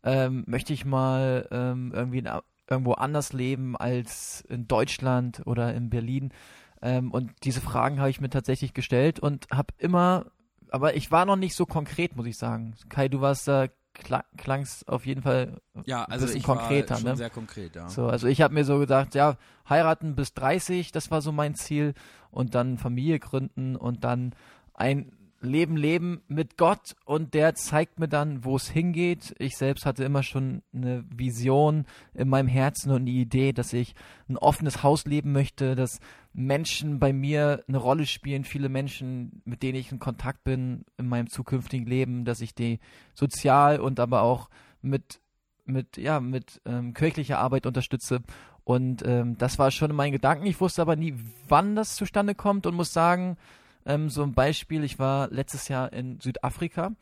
Ähm, 0.05 0.45
möchte 0.47 0.73
ich 0.73 0.85
mal 0.85 1.49
ähm, 1.51 1.93
irgendwie 1.95 2.19
in, 2.19 2.29
irgendwo 2.69 2.93
anders 2.93 3.33
leben 3.33 3.77
als 3.77 4.43
in 4.49 4.69
Deutschland 4.69 5.43
oder 5.45 5.75
in 5.75 5.91
Berlin? 5.91 6.33
Ähm, 6.81 7.11
und 7.11 7.33
diese 7.45 7.61
Fragen 7.61 7.99
habe 7.99 8.11
ich 8.11 8.21
mir 8.21 8.31
tatsächlich 8.31 8.75
gestellt 8.75 9.21
und 9.21 9.47
habe 9.51 9.75
immer, 9.79 10.27
aber 10.71 10.95
ich 10.97 11.11
war 11.11 11.25
noch 11.25 11.37
nicht 11.37 11.55
so 11.55 11.67
konkret, 11.67 12.17
muss 12.17 12.27
ich 12.27 12.37
sagen. 12.37 12.75
Kai, 12.89 13.09
du 13.09 13.21
warst 13.21 13.49
da 13.49 13.69
kla 13.95 14.25
klangst 14.37 14.89
auf 14.89 15.07
jeden 15.07 15.23
Fall 15.23 15.61
Ja, 15.85 16.05
ein 16.05 16.13
also 16.13 16.27
bisschen 16.27 16.39
ich 16.39 16.45
konkreter, 16.45 16.91
war 16.91 16.99
schon 16.99 17.11
ne? 17.11 17.17
sehr 17.17 17.31
konkret, 17.31 17.75
ja. 17.77 17.89
So, 17.89 18.07
also 18.07 18.27
ich 18.27 18.41
habe 18.41 18.55
mir 18.55 18.65
so 18.65 18.79
gedacht, 18.79 19.15
ja, 19.15 19.37
heiraten 19.69 20.15
bis 20.15 20.35
30, 20.35 20.93
das 20.93 21.11
war 21.11 21.23
so 21.23 21.33
mein 21.33 21.55
Ziel 21.55 21.95
und 22.31 22.55
dann 22.55 22.79
Familie 22.79 23.19
gründen 23.19 23.77
und 23.77 24.05
dann 24.05 24.35
ein 24.75 25.13
Leben 25.43 25.77
leben 25.77 26.23
mit 26.29 26.57
Gott 26.57 26.95
und 27.05 27.35
der 27.35 27.55
zeigt 27.55 27.99
mir 27.99 28.09
dann, 28.09 28.45
wo 28.45 28.57
es 28.57 28.69
hingeht. 28.69 29.35
Ich 29.39 29.57
selbst 29.57 29.85
hatte 29.85 30.05
immer 30.05 30.23
schon 30.23 30.63
eine 30.73 31.05
Vision 31.15 31.85
in 32.15 32.29
meinem 32.29 32.49
Herzen 32.49 32.93
und 32.93 33.07
die 33.07 33.21
Idee, 33.21 33.53
dass 33.53 33.73
ich 33.73 33.95
ein 34.29 34.39
offenes 34.39 34.83
Haus 34.83 35.05
leben 35.05 35.33
möchte, 35.33 35.75
dass 35.75 36.01
Menschen 36.33 36.99
bei 36.99 37.13
mir 37.13 37.65
eine 37.69 37.79
Rolle 37.79 38.07
spielen, 38.07 38.45
viele 38.45 38.69
Menschen, 38.69 39.43
mit 39.45 39.63
denen 39.63 39.79
ich 39.79 39.93
in 39.93 39.99
Kontakt 39.99 40.45
bin 40.45 40.85
in 40.97 41.09
meinem 41.09 41.29
zukünftigen 41.29 41.87
Leben, 41.87 42.25
dass 42.25 42.41
ich 42.41 42.55
die 42.55 42.79
sozial 43.15 43.81
und 43.81 44.01
aber 44.01 44.23
auch 44.23 44.49
mit 44.81 45.21
mit 45.65 45.97
ja 45.97 46.19
mit 46.19 46.61
ähm, 46.65 46.93
kirchlicher 46.93 47.39
Arbeit 47.39 47.67
unterstütze 47.67 48.23
und 48.65 49.03
ähm, 49.05 49.37
das 49.39 49.59
war 49.59 49.71
schon 49.71 49.91
in 49.91 49.97
meinen 49.97 50.13
Gedanken. 50.13 50.47
Ich 50.47 50.61
wusste 50.61 50.83
aber 50.83 50.97
nie, 50.97 51.15
wann 51.49 51.75
das 51.75 51.97
zustande 51.97 52.35
kommt 52.35 52.67
und 52.67 52.75
muss 52.75 52.93
sagen, 52.93 53.37
ähm, 53.87 54.09
so 54.09 54.23
ein 54.23 54.33
Beispiel, 54.33 54.85
ich 54.85 54.99
war 54.99 55.29
letztes 55.31 55.69
Jahr 55.69 55.93
in 55.93 56.21
Südafrika 56.21 56.93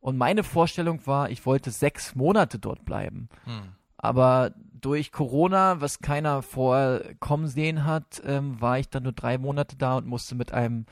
und 0.00 0.16
meine 0.16 0.42
Vorstellung 0.42 1.06
war, 1.06 1.30
ich 1.30 1.44
wollte 1.46 1.70
sechs 1.70 2.14
Monate 2.14 2.58
dort 2.58 2.84
bleiben. 2.84 3.28
Hm. 3.44 3.72
Aber 3.98 4.52
durch 4.80 5.12
Corona, 5.12 5.80
was 5.82 6.00
keiner 6.00 6.42
vorher 6.42 7.14
kommen 7.20 7.48
sehen 7.48 7.84
hat, 7.84 8.22
ähm, 8.24 8.60
war 8.60 8.78
ich 8.78 8.88
dann 8.88 9.02
nur 9.02 9.12
drei 9.12 9.36
Monate 9.36 9.76
da 9.76 9.98
und 9.98 10.06
musste 10.06 10.34
mit 10.34 10.52
einem 10.52 10.86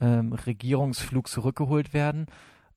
ähm, 0.00 0.32
Regierungsflug 0.32 1.26
zurückgeholt 1.26 1.92
werden. 1.92 2.26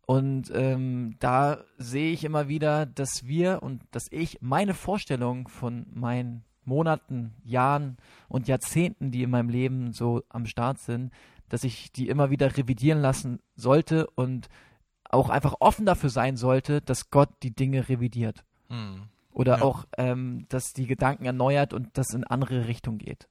Und 0.08 0.52
ähm, 0.54 1.16
da 1.20 1.64
sehe 1.78 2.12
ich 2.12 2.24
immer 2.24 2.48
wieder, 2.48 2.86
dass 2.86 3.26
wir 3.26 3.62
und 3.64 3.84
dass 3.92 4.08
ich 4.12 4.40
meine 4.42 4.74
Vorstellung 4.74 5.48
von 5.48 5.86
meinen 5.94 6.44
Monaten, 6.64 7.34
Jahren 7.44 7.98
und 8.28 8.48
Jahrzehnten, 8.48 9.12
die 9.12 9.24
in 9.24 9.30
meinem 9.30 9.50
Leben 9.50 9.94
so 9.94 10.24
am 10.30 10.46
Start 10.46 10.80
sind, 10.80 11.12
dass 11.50 11.64
ich 11.64 11.92
die 11.92 12.08
immer 12.10 12.30
wieder 12.30 12.56
revidieren 12.58 13.00
lassen 13.02 13.40
sollte 13.56 14.08
und 14.12 14.48
auch 15.10 15.30
einfach 15.30 15.56
offen 15.60 15.86
dafür 15.86 16.10
sein 16.10 16.36
sollte, 16.38 16.82
dass 16.82 17.10
Gott 17.10 17.30
die 17.44 17.56
Dinge 17.56 17.88
revidiert. 17.90 18.44
Hm. 18.70 19.04
Oder 19.32 19.58
Ja. 19.60 19.64
auch, 19.64 19.86
ähm, 19.98 20.46
dass 20.50 20.74
die 20.74 20.88
Gedanken 20.88 21.26
erneuert 21.26 21.74
und 21.74 21.98
das 21.98 22.12
in 22.14 22.24
andere 22.24 22.68
Richtung 22.68 22.98
geht. 22.98 23.28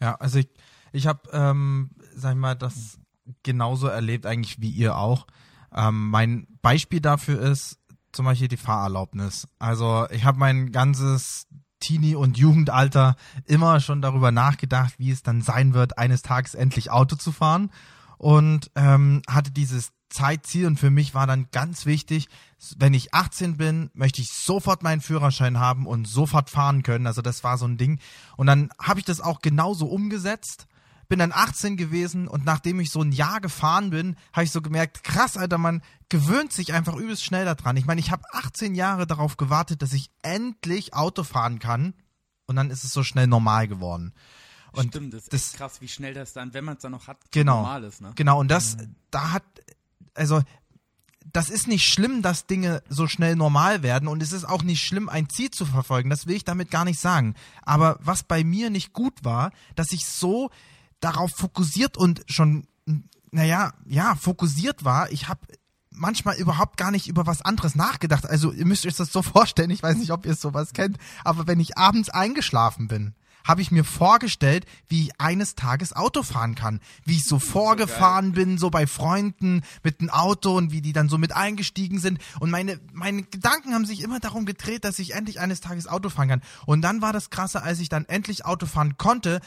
Ja, 0.00 0.14
also 0.16 0.38
ich, 0.38 0.48
ich 0.92 1.06
habe, 1.06 1.28
ähm, 1.32 1.90
sag 2.14 2.32
ich 2.32 2.38
mal, 2.38 2.54
das 2.54 2.98
genauso 3.42 3.88
erlebt 3.88 4.26
eigentlich 4.26 4.60
wie 4.60 4.70
ihr 4.70 4.96
auch. 4.96 5.26
Ähm, 5.74 6.08
mein 6.10 6.46
Beispiel 6.62 7.00
dafür 7.00 7.40
ist 7.40 7.78
zum 8.12 8.24
Beispiel 8.24 8.48
die 8.48 8.56
Fahrerlaubnis. 8.56 9.46
Also 9.58 10.06
ich 10.10 10.24
habe 10.24 10.38
mein 10.38 10.72
ganzes 10.72 11.46
Teenie- 11.80 12.16
und 12.16 12.38
Jugendalter 12.38 13.16
immer 13.44 13.80
schon 13.80 14.02
darüber 14.02 14.32
nachgedacht, 14.32 14.94
wie 14.98 15.10
es 15.10 15.22
dann 15.22 15.42
sein 15.42 15.74
wird, 15.74 15.98
eines 15.98 16.22
Tages 16.22 16.54
endlich 16.54 16.90
Auto 16.90 17.16
zu 17.16 17.32
fahren 17.32 17.70
und 18.18 18.70
ähm, 18.74 19.22
hatte 19.28 19.50
dieses 19.50 19.92
Zeitziel 20.10 20.66
und 20.66 20.78
für 20.78 20.90
mich 20.90 21.14
war 21.14 21.26
dann 21.26 21.48
ganz 21.52 21.86
wichtig, 21.86 22.28
wenn 22.76 22.94
ich 22.94 23.14
18 23.14 23.56
bin, 23.56 23.90
möchte 23.92 24.22
ich 24.22 24.32
sofort 24.32 24.82
meinen 24.82 25.00
Führerschein 25.00 25.58
haben 25.58 25.86
und 25.86 26.06
sofort 26.06 26.50
fahren 26.50 26.82
können. 26.82 27.06
Also 27.06 27.22
das 27.22 27.44
war 27.44 27.58
so 27.58 27.66
ein 27.66 27.76
Ding. 27.76 28.00
Und 28.36 28.46
dann 28.46 28.70
habe 28.80 29.00
ich 29.00 29.04
das 29.04 29.20
auch 29.20 29.40
genauso 29.40 29.86
umgesetzt. 29.86 30.66
Bin 31.08 31.18
dann 31.20 31.32
18 31.32 31.76
gewesen 31.78 32.28
und 32.28 32.44
nachdem 32.44 32.80
ich 32.80 32.90
so 32.90 33.00
ein 33.00 33.12
Jahr 33.12 33.40
gefahren 33.40 33.90
bin, 33.90 34.16
habe 34.34 34.44
ich 34.44 34.50
so 34.52 34.60
gemerkt, 34.60 35.02
krass, 35.04 35.36
Alter, 35.38 35.56
man 35.56 35.82
gewöhnt 36.10 36.52
sich 36.52 36.74
einfach 36.74 36.94
übelst 36.96 37.24
schnell 37.24 37.46
daran. 37.46 37.76
Ich 37.78 37.86
meine, 37.86 38.00
ich 38.00 38.10
habe 38.10 38.22
18 38.32 38.74
Jahre 38.74 39.06
darauf 39.06 39.38
gewartet, 39.38 39.80
dass 39.80 39.94
ich 39.94 40.10
endlich 40.22 40.92
Auto 40.94 41.24
fahren 41.24 41.58
kann 41.60 41.94
und 42.46 42.56
dann 42.56 42.70
ist 42.70 42.84
es 42.84 42.92
so 42.92 43.02
schnell 43.02 43.26
normal 43.26 43.68
geworden. 43.68 44.12
Und 44.72 44.88
Stimmt, 44.88 45.14
das 45.14 45.22
ist 45.24 45.32
das- 45.32 45.46
echt 45.48 45.56
krass, 45.56 45.80
wie 45.80 45.88
schnell 45.88 46.12
das 46.12 46.34
dann, 46.34 46.52
wenn 46.52 46.64
man 46.66 46.76
es 46.76 46.82
dann 46.82 46.92
noch 46.92 47.06
hat, 47.06 47.18
Genau. 47.30 47.56
normal 47.62 47.84
ist, 47.84 48.02
ne? 48.02 48.12
Genau, 48.14 48.38
und 48.38 48.48
das, 48.48 48.76
da 49.10 49.32
hat, 49.32 49.44
also, 50.12 50.42
das 51.32 51.48
ist 51.48 51.68
nicht 51.68 51.84
schlimm, 51.86 52.20
dass 52.20 52.46
Dinge 52.46 52.82
so 52.90 53.06
schnell 53.06 53.34
normal 53.34 53.82
werden 53.82 54.08
und 54.08 54.22
es 54.22 54.32
ist 54.32 54.44
auch 54.44 54.62
nicht 54.62 54.82
schlimm, 54.84 55.08
ein 55.08 55.30
Ziel 55.30 55.50
zu 55.50 55.64
verfolgen. 55.64 56.10
Das 56.10 56.26
will 56.26 56.36
ich 56.36 56.44
damit 56.44 56.70
gar 56.70 56.84
nicht 56.84 57.00
sagen. 57.00 57.34
Aber 57.62 57.98
was 58.02 58.22
bei 58.24 58.44
mir 58.44 58.68
nicht 58.68 58.92
gut 58.92 59.24
war, 59.24 59.52
dass 59.74 59.92
ich 59.92 60.06
so 60.06 60.50
darauf 61.00 61.30
fokussiert 61.32 61.96
und 61.96 62.22
schon, 62.26 62.66
naja, 63.30 63.72
ja, 63.86 64.14
fokussiert 64.14 64.84
war. 64.84 65.10
Ich 65.10 65.28
habe 65.28 65.40
manchmal 65.90 66.36
überhaupt 66.36 66.76
gar 66.76 66.90
nicht 66.90 67.08
über 67.08 67.26
was 67.26 67.42
anderes 67.42 67.74
nachgedacht. 67.74 68.26
Also 68.26 68.52
ihr 68.52 68.66
müsst 68.66 68.86
euch 68.86 68.96
das 68.96 69.12
so 69.12 69.22
vorstellen, 69.22 69.70
ich 69.70 69.82
weiß 69.82 69.96
nicht, 69.98 70.12
ob 70.12 70.26
ihr 70.26 70.34
sowas 70.34 70.72
kennt, 70.72 70.98
aber 71.24 71.46
wenn 71.46 71.60
ich 71.60 71.76
abends 71.76 72.08
eingeschlafen 72.08 72.88
bin, 72.88 73.14
habe 73.44 73.62
ich 73.62 73.70
mir 73.70 73.84
vorgestellt, 73.84 74.66
wie 74.88 75.04
ich 75.04 75.20
eines 75.20 75.54
Tages 75.54 75.94
Auto 75.94 76.22
fahren 76.22 76.54
kann. 76.54 76.80
Wie 77.04 77.16
ich 77.16 77.24
so 77.24 77.38
vorgefahren 77.38 78.32
bin, 78.32 78.58
so 78.58 78.68
bei 78.68 78.86
Freunden 78.86 79.62
mit 79.82 80.02
dem 80.02 80.10
Auto 80.10 80.54
und 80.54 80.70
wie 80.70 80.82
die 80.82 80.92
dann 80.92 81.08
so 81.08 81.16
mit 81.16 81.34
eingestiegen 81.34 81.98
sind. 81.98 82.18
Und 82.40 82.50
meine, 82.50 82.78
meine 82.92 83.22
Gedanken 83.22 83.72
haben 83.72 83.86
sich 83.86 84.02
immer 84.02 84.20
darum 84.20 84.44
gedreht, 84.44 84.84
dass 84.84 84.98
ich 84.98 85.14
endlich 85.14 85.40
eines 85.40 85.62
Tages 85.62 85.86
Auto 85.86 86.10
fahren 86.10 86.28
kann. 86.28 86.42
Und 86.66 86.82
dann 86.82 87.00
war 87.00 87.14
das 87.14 87.30
Krasse, 87.30 87.62
als 87.62 87.80
ich 87.80 87.88
dann 87.88 88.04
endlich 88.04 88.44
Auto 88.44 88.66
fahren 88.66 88.98
konnte, 88.98 89.40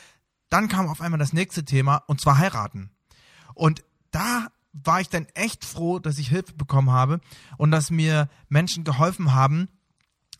dann 0.51 0.67
kam 0.67 0.87
auf 0.87 1.01
einmal 1.01 1.17
das 1.17 1.33
nächste 1.33 1.65
Thema 1.65 2.03
und 2.07 2.21
zwar 2.21 2.37
heiraten. 2.37 2.91
Und 3.55 3.83
da 4.11 4.47
war 4.73 5.01
ich 5.01 5.09
dann 5.09 5.25
echt 5.33 5.65
froh, 5.65 5.99
dass 5.99 6.17
ich 6.17 6.29
Hilfe 6.29 6.53
bekommen 6.53 6.91
habe 6.91 7.21
und 7.57 7.71
dass 7.71 7.89
mir 7.89 8.29
Menschen 8.49 8.83
geholfen 8.83 9.33
haben, 9.33 9.69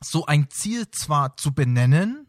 so 0.02 0.26
ein 0.26 0.50
Ziel 0.50 0.90
zwar 0.92 1.38
zu 1.38 1.54
benennen 1.54 2.28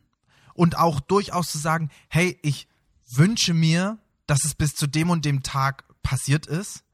und 0.55 0.79
auch 0.79 1.01
durchaus 1.01 1.51
zu 1.51 1.59
sagen, 1.59 1.91
hey, 2.09 2.39
ich 2.43 2.69
wünsche 3.11 3.53
mir, 3.53 3.99
dass 4.27 4.45
es 4.45 4.55
bis 4.55 4.75
zu 4.75 4.87
dem 4.87 5.11
und 5.11 5.25
dem 5.25 5.43
Tag 5.43 5.85
passiert 6.03 6.47
ist, 6.47 6.85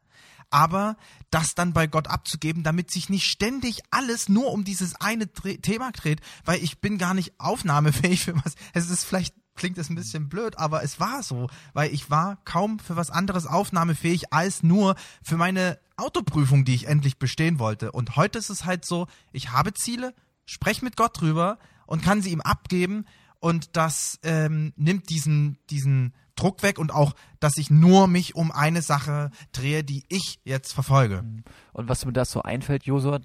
aber 0.50 0.97
das 1.30 1.54
dann 1.54 1.75
bei 1.75 1.87
Gott 1.87 2.09
abzugeben, 2.09 2.62
damit 2.62 2.90
sich 2.90 3.11
nicht 3.11 3.26
ständig 3.26 3.80
alles 3.90 4.28
nur 4.28 4.52
um 4.52 4.64
dieses 4.64 4.95
eine 5.00 5.30
Thema 5.33 5.92
dreht, 5.92 6.21
weil 6.45 6.62
ich 6.62 6.80
bin 6.80 6.97
gar 6.97 7.12
nicht 7.12 7.38
aufnahmefähig 7.38 8.25
für 8.25 8.37
was. 8.37 8.54
Es 8.73 8.88
ist 8.88 9.04
vielleicht 9.04 9.35
klingt 9.58 9.76
es 9.76 9.90
ein 9.90 9.94
bisschen 9.94 10.28
blöd, 10.28 10.58
aber 10.58 10.82
es 10.82 10.98
war 10.98 11.22
so, 11.22 11.48
weil 11.74 11.92
ich 11.92 12.10
war 12.10 12.38
kaum 12.44 12.78
für 12.78 12.96
was 12.96 13.10
anderes 13.10 13.46
aufnahmefähig 13.46 14.32
als 14.32 14.62
nur 14.62 14.94
für 15.22 15.36
meine 15.36 15.78
Autoprüfung, 15.96 16.64
die 16.64 16.74
ich 16.74 16.86
endlich 16.86 17.18
bestehen 17.18 17.58
wollte. 17.58 17.92
Und 17.92 18.16
heute 18.16 18.38
ist 18.38 18.48
es 18.48 18.64
halt 18.64 18.86
so, 18.86 19.06
ich 19.32 19.50
habe 19.52 19.74
Ziele, 19.74 20.14
spreche 20.46 20.84
mit 20.84 20.96
Gott 20.96 21.20
drüber 21.20 21.58
und 21.86 22.02
kann 22.02 22.22
sie 22.22 22.30
ihm 22.30 22.40
abgeben 22.40 23.04
und 23.40 23.76
das 23.76 24.18
ähm, 24.22 24.72
nimmt 24.76 25.10
diesen 25.10 25.58
diesen 25.68 26.14
Druck 26.38 26.62
weg 26.62 26.78
und 26.78 26.92
auch, 26.92 27.14
dass 27.40 27.56
ich 27.56 27.70
nur 27.70 28.06
mich 28.06 28.36
um 28.36 28.52
eine 28.52 28.80
Sache 28.80 29.30
drehe, 29.52 29.82
die 29.82 30.04
ich 30.08 30.38
jetzt 30.44 30.72
verfolge. 30.72 31.24
Und 31.72 31.88
was 31.88 32.04
mir 32.04 32.12
da 32.12 32.24
so 32.24 32.42
einfällt, 32.42 32.84
Josua, 32.84 33.18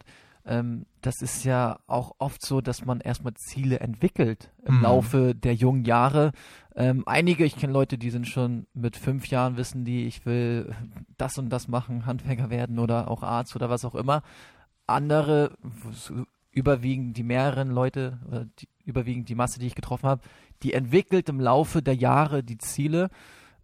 ähm, 0.46 0.86
das 1.02 1.22
ist 1.22 1.44
ja 1.46 1.80
auch 1.88 2.16
oft 2.20 2.46
so, 2.46 2.60
dass 2.62 2.86
man 2.86 3.00
erstmal 3.00 3.34
Ziele 3.36 3.80
entwickelt 3.80 4.52
im 4.66 4.78
Mhm. 4.78 4.84
Laufe 4.84 5.36
der 5.36 5.54
jungen 5.54 5.86
Jahre. 5.86 6.32
Ähm, 6.76 7.04
einige, 7.06 7.46
ich 7.46 7.56
kenne 7.56 7.72
Leute, 7.72 7.98
die 7.98 8.10
sind 8.10 8.28
schon 8.28 8.68
mit 8.74 8.98
fünf 8.98 9.28
Jahren, 9.28 9.58
wissen 9.58 9.86
die, 9.86 10.06
ich 10.06 10.26
will 10.26 10.76
das 11.18 11.38
und 11.38 11.50
das 11.50 11.68
machen, 11.68 12.06
Handwerker 12.06 12.50
werden 12.50 12.80
oder 12.80 13.10
auch 13.10 13.24
Arzt 13.24 13.56
oder 13.56 13.70
was 13.70 13.86
auch 13.86 13.96
immer. 13.96 14.22
Andere, 14.86 15.56
überwiegend 16.52 17.16
die 17.16 17.24
mehreren 17.24 17.70
Leute, 17.70 18.20
oder 18.28 18.46
die, 18.60 18.68
überwiegend 18.84 19.30
die 19.30 19.36
Masse, 19.36 19.60
die 19.60 19.68
ich 19.68 19.76
getroffen 19.76 20.10
habe, 20.10 20.22
die 20.62 20.74
entwickelt 20.74 21.30
im 21.30 21.40
Laufe 21.40 21.82
der 21.82 21.96
Jahre 21.96 22.44
die 22.44 22.58
Ziele. 22.58 23.10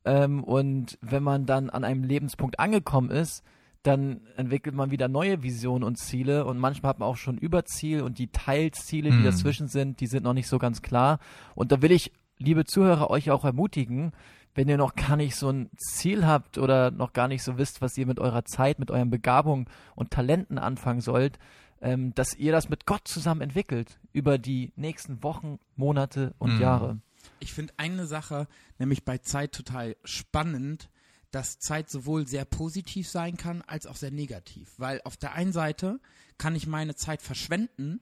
Ähm, 0.06 0.44
und 0.46 0.98
wenn 1.02 1.24
man 1.24 1.46
dann 1.46 1.70
an 1.70 1.84
einem 1.84 2.04
Lebenspunkt 2.04 2.58
angekommen 2.60 3.12
ist, 3.12 3.44
dann 3.84 4.22
entwickelt 4.36 4.76
man 4.76 4.92
wieder 4.92 5.08
neue 5.08 5.42
Visionen 5.42 5.84
und 5.84 5.98
Ziele 5.98 6.46
und 6.46 6.58
manchmal 6.60 6.90
hat 6.90 7.00
man 7.00 7.08
auch 7.08 7.16
schon 7.18 7.38
Überziel 7.38 8.02
und 8.02 8.20
die 8.20 8.28
Teilziele, 8.28 9.10
die 9.12 9.18
Mhm. 9.20 9.24
dazwischen 9.24 9.68
sind, 9.68 10.02
die 10.02 10.08
sind 10.08 10.24
noch 10.24 10.34
nicht 10.34 10.48
so 10.48 10.60
ganz 10.60 10.82
klar. 10.82 11.20
Und 11.56 11.72
da 11.72 11.82
will 11.82 11.92
ich, 11.92 12.12
liebe 12.38 12.66
Zuhörer, 12.66 13.10
euch 13.10 13.32
auch 13.32 13.46
ermutigen, 13.46 14.12
wenn 14.56 14.68
ihr 14.68 14.78
noch 14.78 14.96
gar 14.96 15.16
nicht 15.16 15.36
so 15.36 15.50
ein 15.50 15.70
Ziel 15.78 16.26
habt 16.28 16.58
oder 16.58 16.92
noch 16.92 17.14
gar 17.14 17.28
nicht 17.30 17.44
so 17.44 17.58
wisst, 17.58 17.82
was 17.82 17.98
ihr 17.98 18.06
mit 18.06 18.20
eurer 18.20 18.44
Zeit, 18.44 18.80
mit 18.80 18.92
euren 18.92 19.10
Begabungen 19.10 19.68
und 19.96 20.12
Talenten 20.12 20.58
anfangen 20.58 21.00
sollt, 21.02 21.40
ähm, 21.82 22.14
dass 22.16 22.36
ihr 22.36 22.52
das 22.52 22.68
mit 22.68 22.86
Gott 22.86 23.08
zusammen 23.08 23.40
entwickelt 23.40 24.00
über 24.12 24.38
die 24.38 24.74
nächsten 24.76 25.24
Wochen, 25.24 25.60
Monate 25.78 26.34
und 26.40 26.56
Mhm. 26.56 26.60
Jahre. 26.62 26.98
Ich 27.40 27.54
finde 27.54 27.74
eine 27.78 28.06
Sache, 28.06 28.48
nämlich 28.80 29.06
bei 29.06 29.20
Zeit 29.20 29.54
total 29.54 29.96
spannend, 30.04 30.90
dass 31.32 31.60
Zeit 31.60 31.90
sowohl 31.90 32.28
sehr 32.28 32.46
positiv 32.46 33.08
sein 33.08 33.38
kann, 33.38 33.62
als 33.62 33.86
auch 33.86 33.96
sehr 33.96 34.12
negativ. 34.12 34.74
Weil 34.78 35.02
auf 35.04 35.18
der 35.18 35.34
einen 35.34 35.54
Seite 35.54 36.00
kann 36.38 36.56
ich 36.56 36.68
meine 36.68 36.96
Zeit 36.96 37.22
verschwenden 37.22 38.02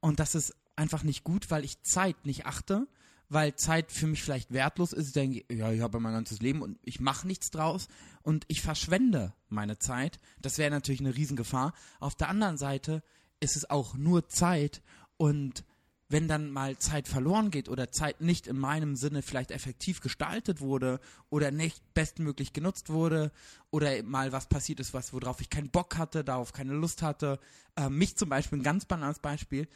und 0.00 0.20
das 0.20 0.34
ist 0.34 0.54
einfach 0.76 1.02
nicht 1.02 1.24
gut, 1.24 1.50
weil 1.50 1.64
ich 1.64 1.82
Zeit 1.82 2.24
nicht 2.24 2.46
achte, 2.46 2.86
weil 3.28 3.54
Zeit 3.56 3.92
für 3.92 4.06
mich 4.06 4.22
vielleicht 4.22 4.52
wertlos 4.52 4.92
ist. 4.92 5.08
Ich 5.08 5.12
denke, 5.12 5.44
ja, 5.54 5.70
ich 5.72 5.80
habe 5.80 6.00
mein 6.00 6.12
ganzes 6.12 6.40
Leben 6.40 6.62
und 6.62 6.78
ich 6.82 7.00
mache 7.00 7.26
nichts 7.26 7.50
draus 7.50 7.88
und 8.22 8.44
ich 8.48 8.62
verschwende 8.62 9.34
meine 9.48 9.78
Zeit. 9.78 10.18
Das 10.40 10.58
wäre 10.58 10.70
natürlich 10.70 11.00
eine 11.00 11.16
Riesengefahr. 11.16 11.74
Auf 12.00 12.14
der 12.14 12.28
anderen 12.28 12.56
Seite 12.56 13.02
ist 13.40 13.56
es 13.56 13.68
auch 13.68 13.94
nur 13.94 14.28
Zeit 14.28 14.82
und 15.16 15.64
wenn 16.08 16.26
dann 16.26 16.50
mal 16.50 16.78
Zeit 16.78 17.06
verloren 17.06 17.50
geht 17.50 17.68
oder 17.68 17.92
Zeit 17.92 18.20
nicht 18.20 18.46
in 18.46 18.58
meinem 18.58 18.96
Sinne 18.96 19.20
vielleicht 19.20 19.50
effektiv 19.50 20.00
gestaltet 20.00 20.60
wurde 20.60 21.00
oder 21.28 21.50
nicht 21.50 21.82
bestmöglich 21.92 22.54
genutzt 22.54 22.88
wurde 22.88 23.30
oder 23.70 24.02
mal 24.02 24.32
was 24.32 24.46
passiert 24.48 24.80
ist, 24.80 24.94
was 24.94 25.12
worauf 25.12 25.40
ich 25.40 25.50
keinen 25.50 25.70
Bock 25.70 25.98
hatte, 25.98 26.24
darauf 26.24 26.52
keine 26.52 26.72
Lust 26.72 27.02
hatte, 27.02 27.38
äh, 27.76 27.90
mich 27.90 28.16
zum 28.16 28.30
Beispiel 28.30 28.58
ein 28.58 28.64
ganz 28.64 28.86
banales 28.86 29.18
Beispiel 29.18 29.68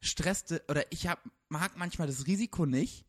stresste 0.00 0.62
oder 0.68 0.90
ich 0.90 1.06
hab, 1.06 1.20
mag 1.48 1.76
manchmal 1.76 2.06
das 2.06 2.26
Risiko 2.26 2.64
nicht, 2.64 3.04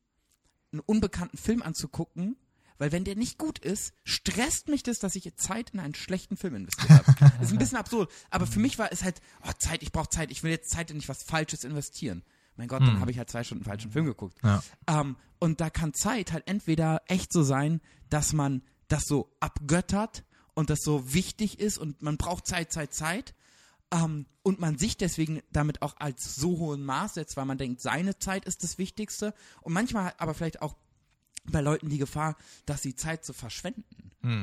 einen 0.74 0.82
unbekannten 0.82 1.38
Film 1.38 1.62
anzugucken, 1.62 2.36
weil 2.78 2.92
wenn 2.92 3.04
der 3.04 3.16
nicht 3.16 3.38
gut 3.38 3.60
ist, 3.60 3.94
stresst 4.04 4.68
mich 4.68 4.84
das, 4.84 5.00
dass 5.00 5.16
ich 5.16 5.34
Zeit 5.36 5.72
in 5.72 5.80
einen 5.80 5.96
schlechten 5.96 6.36
Film 6.36 6.56
investiert 6.56 6.90
habe. 6.90 7.16
Das 7.40 7.48
ist 7.48 7.52
ein 7.54 7.58
bisschen 7.58 7.78
absurd, 7.78 8.12
aber 8.30 8.48
für 8.48 8.60
mich 8.60 8.78
war 8.80 8.92
es 8.92 9.04
halt, 9.04 9.22
oh 9.48 9.52
Zeit, 9.58 9.82
ich 9.82 9.92
brauche 9.92 10.10
Zeit, 10.10 10.32
ich 10.32 10.44
will 10.44 10.52
jetzt 10.52 10.70
Zeit 10.70 10.92
in 10.92 10.98
nicht 10.98 11.10
was 11.10 11.24
Falsches 11.24 11.64
investieren. 11.64 12.24
Mein 12.60 12.68
Gott, 12.68 12.82
dann 12.82 13.00
habe 13.00 13.10
ich 13.10 13.18
halt 13.18 13.30
zwei 13.30 13.46
Stunden 13.46 13.64
falschen 13.64 13.90
Film 13.90 14.04
geguckt. 14.04 14.38
Ja. 14.44 14.62
Ähm, 14.86 15.16
und 15.40 15.62
da 15.62 15.70
kann 15.70 15.94
Zeit 15.94 16.34
halt 16.34 16.46
entweder 16.46 17.02
echt 17.08 17.32
so 17.32 17.42
sein, 17.42 17.80
dass 18.10 18.34
man 18.34 18.62
das 18.90 19.06
so 19.06 19.32
abgöttert 19.40 20.26
und 20.56 20.70
das 20.70 20.80
so 20.84 21.14
wichtig 21.14 21.62
ist 21.62 21.78
und 21.78 22.02
man 22.02 22.18
braucht 22.18 22.46
Zeit, 22.46 22.74
Zeit, 22.74 22.94
Zeit. 22.94 23.34
Ähm, 23.92 24.26
und 24.44 24.60
man 24.60 24.78
sich 24.78 24.98
deswegen 24.98 25.42
damit 25.54 25.82
auch 25.82 25.96
als 26.00 26.36
so 26.36 26.58
hohen 26.58 26.84
Maß 26.84 27.14
setzt, 27.14 27.38
weil 27.38 27.46
man 27.46 27.58
denkt, 27.58 27.82
seine 27.82 28.20
Zeit 28.20 28.44
ist 28.44 28.62
das 28.62 28.78
Wichtigste. 28.78 29.34
Und 29.62 29.72
manchmal 29.72 30.06
hat 30.06 30.20
aber 30.20 30.34
vielleicht 30.34 30.62
auch 30.62 30.76
bei 31.46 31.62
Leuten 31.62 31.88
die 31.88 31.98
Gefahr, 31.98 32.36
dass 32.66 32.82
sie 32.82 32.94
Zeit 32.94 33.24
so 33.24 33.32
verschwenden. 33.32 33.86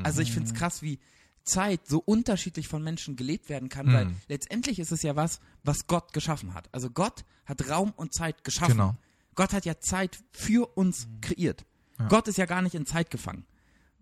Also 0.03 0.21
ich 0.21 0.31
finde 0.31 0.49
es 0.49 0.55
krass, 0.55 0.81
wie 0.81 0.99
Zeit 1.47 1.87
so 1.87 1.99
unterschiedlich 1.99 2.67
von 2.67 2.83
Menschen 2.83 3.15
gelebt 3.15 3.49
werden 3.49 3.69
kann, 3.69 3.91
weil 3.91 4.11
letztendlich 4.27 4.79
ist 4.79 4.91
es 4.91 5.01
ja 5.01 5.15
was, 5.15 5.39
was 5.63 5.87
Gott 5.87 6.13
geschaffen 6.13 6.53
hat. 6.53 6.69
Also 6.73 6.89
Gott 6.89 7.25
hat 7.45 7.69
Raum 7.69 7.93
und 7.95 8.13
Zeit 8.13 8.43
geschaffen. 8.43 8.73
Genau. 8.73 8.95
Gott 9.35 9.53
hat 9.53 9.65
ja 9.65 9.79
Zeit 9.79 10.19
für 10.31 10.77
uns 10.77 11.07
kreiert. 11.21 11.65
Gott 12.09 12.27
ist 12.27 12.37
ja 12.37 12.45
gar 12.45 12.61
nicht 12.61 12.75
in 12.75 12.85
Zeit 12.85 13.09
gefangen. 13.09 13.45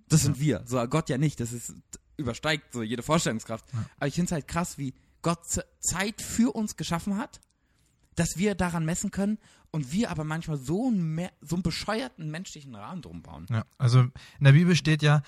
Das 0.09 0.23
sind 0.23 0.39
wir. 0.39 0.63
So 0.65 0.85
Gott 0.87 1.09
ja 1.09 1.17
nicht. 1.17 1.39
Das 1.39 1.51
ist 1.51 1.73
übersteigt 2.17 2.73
so 2.73 2.83
jede 2.83 3.03
Vorstellungskraft. 3.03 3.65
Aber 3.97 4.07
ich 4.07 4.15
finde 4.15 4.27
es 4.27 4.31
halt 4.31 4.47
krass, 4.47 4.77
wie 4.77 4.93
Gott 5.21 5.45
Zeit 5.79 6.21
für 6.21 6.55
uns 6.55 6.75
geschaffen 6.75 7.17
hat, 7.17 7.41
dass 8.15 8.37
wir 8.37 8.55
daran 8.55 8.85
messen 8.85 9.11
können 9.11 9.37
und 9.71 9.91
wir 9.91 10.09
aber 10.09 10.23
manchmal 10.23 10.57
so 10.57 10.87
einen, 10.87 11.29
so 11.41 11.55
einen 11.55 11.63
bescheuerten 11.63 12.31
menschlichen 12.31 12.75
Rahmen 12.75 13.01
drum 13.01 13.21
bauen. 13.21 13.45
Ja, 13.49 13.65
also 13.77 14.01
in 14.01 14.13
der 14.39 14.53
Bibel 14.53 14.75
steht 14.75 15.01
ja, 15.01 15.21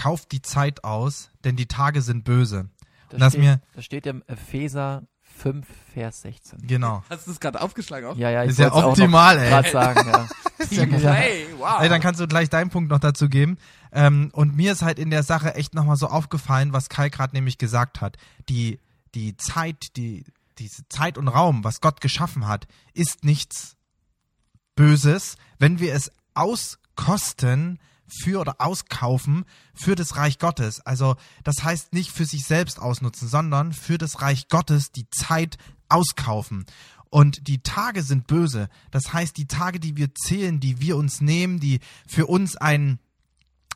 kauft 0.00 0.32
die 0.32 0.40
Zeit 0.40 0.82
aus, 0.82 1.28
denn 1.44 1.56
die 1.56 1.66
Tage 1.66 2.00
sind 2.00 2.24
böse. 2.24 2.70
Da 3.10 3.14
Und 3.14 3.20
das 3.20 3.32
steht, 3.34 3.42
mir, 3.42 3.60
da 3.74 3.82
steht 3.82 4.06
im 4.06 4.22
Epheser 4.26 5.02
5, 5.20 5.66
Vers 5.92 6.22
16. 6.22 6.66
genau. 6.66 7.04
Hast 7.10 7.26
du 7.26 7.32
das 7.32 7.40
gerade 7.40 7.60
aufgeschlagen 7.60 8.08
auch? 8.08 8.16
Ja, 8.16 8.30
ja, 8.30 8.44
ich 8.44 8.50
Ist 8.50 8.58
ja 8.58 8.72
auch 8.72 8.84
optimal, 8.84 9.36
noch 9.36 9.42
ey. 9.42 9.50
grad 9.50 9.68
sagen, 9.68 10.08
ja. 10.08 10.28
ja 10.98 11.12
Hey, 11.12 11.46
wow. 11.58 11.82
Ey, 11.82 11.90
dann 11.90 12.00
kannst 12.00 12.18
du 12.18 12.26
gleich 12.26 12.48
deinen 12.48 12.70
Punkt 12.70 12.90
noch 12.90 12.98
dazu 12.98 13.28
geben. 13.28 13.58
Ähm, 13.92 14.30
und 14.32 14.56
mir 14.56 14.72
ist 14.72 14.80
halt 14.80 14.98
in 14.98 15.10
der 15.10 15.22
Sache 15.22 15.54
echt 15.54 15.74
nochmal 15.74 15.96
so 15.96 16.06
aufgefallen, 16.06 16.72
was 16.72 16.88
Kai 16.88 17.10
gerade 17.10 17.34
nämlich 17.36 17.58
gesagt 17.58 18.00
hat. 18.00 18.16
Die, 18.48 18.80
die 19.14 19.36
Zeit, 19.36 19.96
die, 19.96 20.24
diese 20.58 20.88
Zeit 20.88 21.18
und 21.18 21.28
Raum, 21.28 21.62
was 21.62 21.82
Gott 21.82 22.00
geschaffen 22.00 22.48
hat, 22.48 22.66
ist 22.94 23.22
nichts 23.22 23.76
Böses, 24.76 25.36
wenn 25.58 25.78
wir 25.78 25.94
es 25.94 26.10
auskosten 26.32 27.78
für 28.22 28.40
oder 28.40 28.56
auskaufen 28.58 29.44
für 29.74 29.94
das 29.94 30.16
Reich 30.16 30.38
Gottes. 30.38 30.80
Also 30.80 31.16
das 31.44 31.62
heißt 31.62 31.92
nicht 31.92 32.10
für 32.10 32.24
sich 32.24 32.44
selbst 32.44 32.80
ausnutzen, 32.80 33.28
sondern 33.28 33.72
für 33.72 33.98
das 33.98 34.20
Reich 34.22 34.48
Gottes 34.48 34.92
die 34.92 35.08
Zeit 35.10 35.58
auskaufen. 35.88 36.66
Und 37.10 37.48
die 37.48 37.62
Tage 37.62 38.02
sind 38.02 38.28
böse. 38.28 38.68
Das 38.92 39.12
heißt, 39.12 39.36
die 39.36 39.46
Tage, 39.46 39.80
die 39.80 39.96
wir 39.96 40.14
zählen, 40.14 40.60
die 40.60 40.80
wir 40.80 40.96
uns 40.96 41.20
nehmen, 41.20 41.58
die 41.58 41.80
für 42.06 42.26
uns 42.26 42.56
ein 42.56 43.00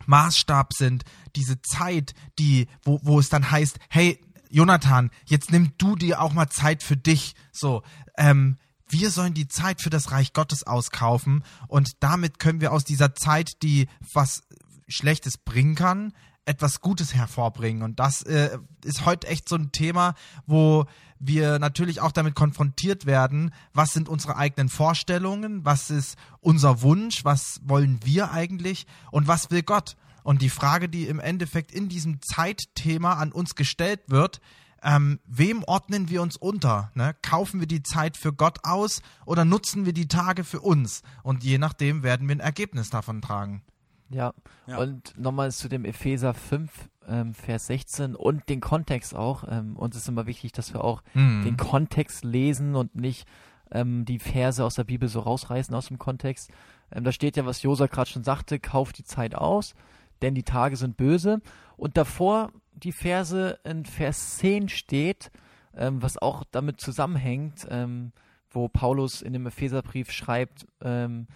Maßstab 0.06 0.72
sind, 0.72 1.04
diese 1.34 1.60
Zeit, 1.62 2.14
die, 2.38 2.68
wo, 2.82 3.00
wo 3.02 3.18
es 3.18 3.28
dann 3.28 3.50
heißt, 3.50 3.78
hey, 3.88 4.20
Jonathan, 4.50 5.10
jetzt 5.26 5.50
nimm 5.50 5.72
du 5.78 5.96
dir 5.96 6.20
auch 6.20 6.32
mal 6.32 6.48
Zeit 6.48 6.84
für 6.84 6.96
dich. 6.96 7.34
So, 7.50 7.82
ähm, 8.16 8.56
wir 8.88 9.10
sollen 9.10 9.34
die 9.34 9.48
Zeit 9.48 9.80
für 9.80 9.90
das 9.90 10.10
Reich 10.10 10.32
Gottes 10.32 10.64
auskaufen 10.64 11.44
und 11.68 12.02
damit 12.02 12.38
können 12.38 12.60
wir 12.60 12.72
aus 12.72 12.84
dieser 12.84 13.14
Zeit, 13.14 13.62
die 13.62 13.88
was 14.12 14.42
Schlechtes 14.88 15.38
bringen 15.38 15.74
kann, 15.74 16.12
etwas 16.46 16.80
Gutes 16.80 17.14
hervorbringen. 17.14 17.82
Und 17.82 17.98
das 18.00 18.22
äh, 18.22 18.58
ist 18.84 19.06
heute 19.06 19.26
echt 19.26 19.48
so 19.48 19.56
ein 19.56 19.72
Thema, 19.72 20.14
wo 20.46 20.86
wir 21.18 21.58
natürlich 21.58 22.00
auch 22.00 22.12
damit 22.12 22.34
konfrontiert 22.34 23.06
werden, 23.06 23.54
was 23.72 23.92
sind 23.92 24.08
unsere 24.08 24.36
eigenen 24.36 24.68
Vorstellungen, 24.68 25.64
was 25.64 25.90
ist 25.90 26.16
unser 26.40 26.82
Wunsch, 26.82 27.24
was 27.24 27.60
wollen 27.64 28.00
wir 28.04 28.30
eigentlich 28.30 28.86
und 29.10 29.26
was 29.26 29.50
will 29.50 29.62
Gott. 29.62 29.96
Und 30.22 30.42
die 30.42 30.50
Frage, 30.50 30.88
die 30.88 31.06
im 31.06 31.20
Endeffekt 31.20 31.72
in 31.72 31.88
diesem 31.88 32.20
Zeitthema 32.20 33.14
an 33.14 33.32
uns 33.32 33.54
gestellt 33.54 34.00
wird, 34.08 34.40
ähm, 34.84 35.18
wem 35.26 35.64
ordnen 35.64 36.08
wir 36.10 36.22
uns 36.22 36.36
unter? 36.36 36.90
Ne? 36.94 37.14
Kaufen 37.22 37.60
wir 37.60 37.66
die 37.66 37.82
Zeit 37.82 38.16
für 38.16 38.32
Gott 38.32 38.58
aus 38.62 39.00
oder 39.26 39.44
nutzen 39.44 39.86
wir 39.86 39.92
die 39.92 40.08
Tage 40.08 40.44
für 40.44 40.60
uns? 40.60 41.02
Und 41.22 41.42
je 41.42 41.58
nachdem 41.58 42.02
werden 42.02 42.28
wir 42.28 42.36
ein 42.36 42.40
Ergebnis 42.40 42.90
davon 42.90 43.22
tragen. 43.22 43.62
Ja. 44.10 44.32
Ja. 44.66 44.78
und 44.78 45.18
nochmal 45.18 45.50
zu 45.50 45.68
dem 45.68 45.84
Epheser 45.84 46.34
5, 46.34 46.70
ähm, 47.08 47.34
Vers 47.34 47.66
16 47.66 48.14
und 48.14 48.48
den 48.48 48.60
Kontext 48.60 49.14
auch. 49.14 49.44
Ähm, 49.48 49.76
uns 49.76 49.96
ist 49.96 50.08
immer 50.08 50.26
wichtig, 50.26 50.52
dass 50.52 50.72
wir 50.74 50.84
auch 50.84 51.02
Mhm. 51.14 51.44
den 51.44 51.56
Kontext 51.56 52.22
lesen 52.22 52.76
und 52.76 52.94
nicht 52.94 53.26
ähm, 53.72 54.04
die 54.04 54.18
Verse 54.18 54.62
aus 54.62 54.74
der 54.74 54.84
Bibel 54.84 55.08
so 55.08 55.20
rausreißen 55.20 55.74
aus 55.74 55.88
dem 55.88 55.98
Kontext. 55.98 56.50
Ähm, 56.92 57.02
da 57.02 57.12
steht 57.12 57.36
ja, 57.36 57.46
was 57.46 57.62
Josa 57.62 57.86
gerade 57.86 58.10
schon 58.10 58.24
sagte, 58.24 58.60
kauft 58.60 58.98
die 58.98 59.04
Zeit 59.04 59.34
aus, 59.34 59.74
denn 60.22 60.34
die 60.34 60.44
Tage 60.44 60.76
sind 60.76 60.96
böse. 60.96 61.40
Und 61.76 61.96
davor 61.96 62.52
die 62.84 62.92
Verse 62.92 63.58
in 63.64 63.84
Vers 63.84 64.38
10 64.38 64.68
steht, 64.68 65.30
ähm, 65.76 66.02
was 66.02 66.18
auch 66.18 66.44
damit 66.50 66.80
zusammenhängt, 66.80 67.66
ähm, 67.70 68.12
wo 68.50 68.68
Paulus 68.68 69.22
in 69.22 69.32
dem 69.32 69.46
Epheserbrief 69.46 70.12
schreibt, 70.12 70.66
ähm, 70.80 71.26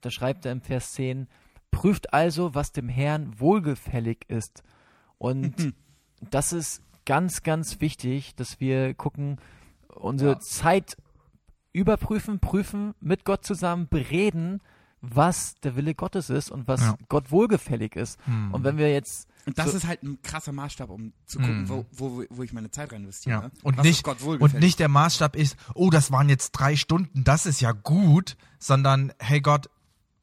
da 0.00 0.10
schreibt 0.10 0.44
er 0.44 0.52
im 0.52 0.60
Vers 0.60 0.92
10, 0.92 1.28
prüft 1.70 2.12
also, 2.12 2.54
was 2.54 2.72
dem 2.72 2.88
Herrn 2.88 3.38
wohlgefällig 3.38 4.24
ist. 4.28 4.62
Und 5.18 5.74
das 6.30 6.52
ist 6.52 6.82
ganz, 7.06 7.42
ganz 7.42 7.80
wichtig, 7.80 8.34
dass 8.34 8.60
wir 8.60 8.94
gucken, 8.94 9.38
unsere 9.88 10.32
Ja. 10.32 10.40
Zeit 10.40 10.96
überprüfen, 11.72 12.40
prüfen, 12.40 12.94
mit 13.00 13.24
Gott 13.24 13.44
zusammen 13.44 13.88
bereden, 13.88 14.60
was 15.14 15.54
der 15.62 15.76
Wille 15.76 15.94
Gottes 15.94 16.30
ist 16.30 16.50
und 16.50 16.66
was 16.68 16.80
Ja. 16.80 16.96
Gott 17.08 17.30
wohlgefällig 17.30 17.96
ist. 17.96 18.18
Hm. 18.26 18.52
Und 18.52 18.64
wenn 18.64 18.76
wir 18.78 18.92
jetzt 18.92 19.28
Und 19.48 19.56
das 19.58 19.70
So- 19.70 19.76
ist 19.76 19.86
halt 19.86 20.02
ein 20.02 20.18
krasser 20.22 20.50
Maßstab, 20.50 20.90
um 20.90 21.12
zu 21.24 21.38
gucken, 21.38 21.62
Mhm. 21.62 21.68
wo, 21.68 21.86
wo, 21.92 22.24
wo 22.30 22.42
ich 22.42 22.52
meine 22.52 22.68
Zeit 22.72 22.92
rein 22.92 23.02
investiere. 23.04 23.36
Ja. 23.36 23.42
ne? 23.42 23.50
Und 23.62 23.76
Was 23.78 23.84
nicht, 23.84 23.96
ist 23.98 24.02
Gott 24.02 24.20
und 24.20 24.54
nicht 24.54 24.80
der 24.80 24.88
Maßstab 24.88 25.36
ist, 25.36 25.56
oh, 25.74 25.88
das 25.90 26.10
waren 26.10 26.28
jetzt 26.28 26.50
drei 26.50 26.74
Stunden, 26.74 27.22
das 27.22 27.46
ist 27.46 27.60
ja 27.60 27.70
gut, 27.70 28.36
sondern, 28.58 29.12
hey 29.20 29.40
Gott, 29.40 29.70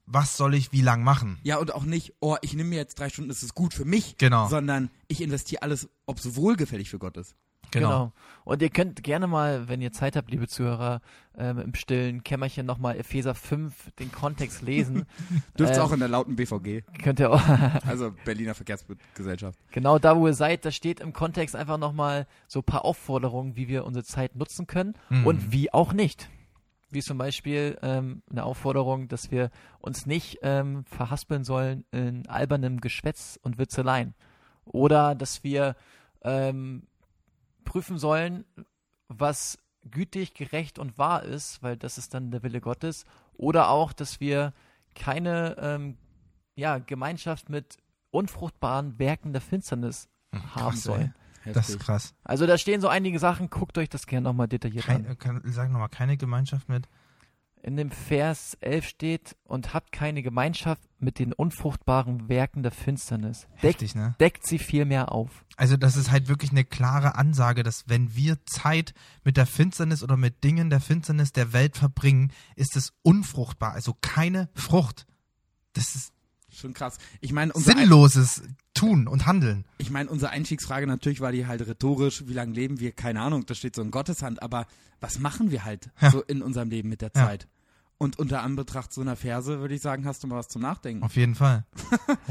was 0.06 0.38
soll 0.38 0.54
ich 0.54 0.72
wie 0.72 0.82
lang 0.82 1.04
machen? 1.04 1.38
Ja, 1.44 1.58
und 1.58 1.74
auch 1.74 1.84
nicht, 1.86 2.14
oh, 2.20 2.36
ich 2.42 2.54
nehme 2.54 2.70
mir 2.70 2.76
jetzt 2.78 3.00
drei 3.00 3.10
Stunden, 3.10 3.30
das 3.30 3.44
ist 3.44 3.56
gut 3.56 3.74
für 3.74 3.86
mich. 3.86 4.18
Genau. 4.18 4.48
Sondern 4.48 4.90
ich 5.08 5.22
investiere 5.22 5.62
alles, 5.62 5.90
ob 6.06 6.18
es 6.18 6.36
wohlgefällig 6.36 6.90
für 6.90 7.00
Gott 7.00 7.18
ist. 7.18 7.36
Genau. 7.72 8.12
Und 8.44 8.62
ihr 8.62 8.70
könnt 8.70 9.02
gerne 9.04 9.26
mal, 9.26 9.68
wenn 9.68 9.82
ihr 9.82 9.92
Zeit 9.92 10.16
habt, 10.16 10.30
liebe 10.30 10.48
Zuhörer, 10.48 11.02
ähm, 11.36 11.58
im 11.58 11.74
stillen 11.74 12.24
Kämmerchen 12.24 12.68
nochmal 12.68 12.98
Epheser 12.98 13.34
5 13.34 13.90
den 13.98 14.12
Kontext 14.12 14.62
lesen. 14.62 15.08
Dürft 15.58 15.74
ihr 15.74 15.78
Ähm, 15.78 15.82
auch 15.84 15.92
in 15.92 16.00
der 16.00 16.08
lauten 16.10 16.36
BVG, 16.36 16.84
Könnt 17.02 17.20
ihr 17.20 17.32
auch, 17.32 17.42
also 17.88 18.14
Berliner 18.26 18.54
Verkehrsgesellschaft. 18.54 19.58
genau 19.72 19.98
da, 19.98 20.16
wo 20.16 20.28
ihr 20.28 20.36
seid, 20.36 20.66
da 20.66 20.72
steht 20.72 21.00
im 21.00 21.14
Kontext 21.14 21.56
einfach 21.56 21.80
nochmal 21.80 22.28
so 22.48 22.60
ein 22.60 22.64
paar 22.64 22.86
Aufforderungen, 22.86 23.56
wie 23.56 23.68
wir 23.68 23.86
unsere 23.86 24.06
Zeit 24.06 24.36
nutzen 24.36 24.68
können 24.68 24.94
Mhm. 25.10 25.26
und 25.26 25.52
wie 25.52 25.74
auch 25.74 25.94
nicht. 25.94 26.30
Wie 26.94 27.02
zum 27.02 27.18
Beispiel 27.18 27.78
ähm, 27.82 28.24
eine 28.30 28.44
Aufforderung, 28.44 29.08
dass 29.08 29.32
wir 29.32 29.50
uns 29.80 30.06
nicht 30.06 30.40
ähm, 30.42 30.86
verhaspeln 30.86 31.44
sollen 31.44 31.86
in 31.92 32.28
albernem 32.28 32.82
Geschwätz 32.82 33.40
und 33.42 33.58
Witzeleien. 33.58 34.14
Oder 34.66 35.16
dass 35.16 35.44
wir 35.44 35.76
ähm, 36.22 36.88
prüfen 37.66 37.98
sollen, 37.98 38.46
was 39.08 39.58
gütig, 39.90 40.34
gerecht 40.34 40.80
und 40.80 40.98
wahr 40.98 41.24
ist, 41.24 41.62
weil 41.62 41.78
das 41.78 41.98
ist 41.98 42.14
dann 42.14 42.32
der 42.32 42.44
Wille 42.44 42.62
Gottes. 42.62 43.06
Oder 43.34 43.70
auch, 43.70 43.94
dass 43.94 44.20
wir 44.20 44.54
keine 44.96 45.56
ähm, 45.60 45.98
ja, 46.56 46.78
Gemeinschaft 46.78 47.50
mit 47.50 47.78
unfruchtbaren 48.12 49.00
Werken 49.00 49.34
der 49.34 49.42
Finsternis 49.42 50.08
haben 50.34 50.76
Krass, 50.76 50.86
ey. 50.88 51.12
Sollen. 51.46 51.54
Das 51.54 51.70
ist 51.70 51.80
krass. 51.80 52.14
Also 52.24 52.48
da 52.48 52.58
stehen 52.58 52.82
so 52.82 52.88
einige 52.88 53.20
Sachen, 53.20 53.50
guckt 53.50 53.78
euch 53.78 53.90
das 53.90 54.08
gerne 54.08 54.26
nochmal 54.26 54.48
detailliert 54.48 54.88
an. 54.90 55.06
Kein, 55.06 55.18
kann, 55.18 55.42
sag 55.46 55.72
nochmal, 55.72 55.90
keine 55.90 56.18
Gemeinschaft 56.18 56.70
mit. 56.70 56.88
In 57.62 57.78
dem 57.78 57.92
Vers 57.92 58.58
11 58.60 58.86
steht, 58.86 59.38
und 59.46 59.74
habt 59.74 59.94
keine 59.94 60.22
Gemeinschaft 60.22 60.82
mit 61.00 61.18
den 61.18 61.32
unfruchtbaren 61.32 62.28
Werken 62.28 62.62
der 62.62 62.74
Finsternis. 62.74 63.48
Deckt, 63.62 63.64
Heftig, 63.64 63.96
ne? 63.96 64.16
deckt 64.20 64.46
sie 64.46 64.60
vielmehr 64.60 65.14
auf. 65.14 65.46
Also 65.56 65.78
das 65.78 65.96
ist 65.96 66.12
halt 66.12 66.28
wirklich 66.28 66.52
eine 66.52 66.66
klare 66.66 67.16
Ansage, 67.16 67.64
dass 67.64 67.88
wenn 67.88 68.16
wir 68.16 68.44
Zeit 68.46 68.94
mit 69.24 69.38
der 69.38 69.46
Finsternis 69.46 70.04
oder 70.04 70.18
mit 70.18 70.44
Dingen 70.44 70.70
der 70.70 70.82
Finsternis 70.82 71.32
der 71.32 71.54
Welt 71.54 71.78
verbringen, 71.78 72.34
ist 72.58 72.76
es 72.76 72.92
unfruchtbar, 73.02 73.72
also 73.72 73.96
keine 74.02 74.50
Frucht. 74.56 75.06
Das 75.74 75.96
ist 75.96 76.13
Schon 76.54 76.74
krass. 76.74 76.98
Ich 77.22 77.34
meine, 77.34 77.52
sinnloses 77.56 78.44
Tun 78.74 79.08
und 79.08 79.26
Handeln. 79.26 79.66
ich 79.78 79.90
meine, 79.92 80.10
unsere 80.10 80.32
Einstiegsfrage 80.32 80.88
natürlich 80.88 81.20
war 81.22 81.32
die 81.32 81.46
halt 81.48 81.66
rhetorisch, 81.68 82.24
wie 82.28 82.34
lange 82.34 82.54
leben 82.54 82.80
wir? 82.80 82.92
Keine 82.92 83.22
Ahnung, 83.22 83.46
das 83.46 83.58
steht 83.58 83.76
so 83.76 83.82
in 83.82 83.92
Gottes 83.92 84.22
Hand, 84.24 84.42
aber 84.42 84.66
was 85.00 85.20
machen 85.20 85.52
wir 85.52 85.64
halt 85.66 85.90
Ja. 86.02 86.12
so 86.12 86.22
in 86.22 86.42
unserem 86.42 86.70
Leben 86.70 86.90
mit 86.90 87.02
der 87.02 87.12
Ja. 87.16 87.26
Zeit? 87.26 87.48
Und 88.00 88.20
unter 88.20 88.42
Anbetracht 88.42 88.92
so 88.92 89.02
einer 89.02 89.16
Verse 89.16 89.60
würde 89.60 89.76
ich 89.76 89.82
sagen, 89.82 90.06
hast 90.06 90.24
du 90.24 90.28
mal 90.28 90.36
was 90.38 90.48
zum 90.50 90.62
Nachdenken. 90.62 91.04
Auf 91.04 91.16
jeden 91.16 91.36
Fall. 91.36 91.64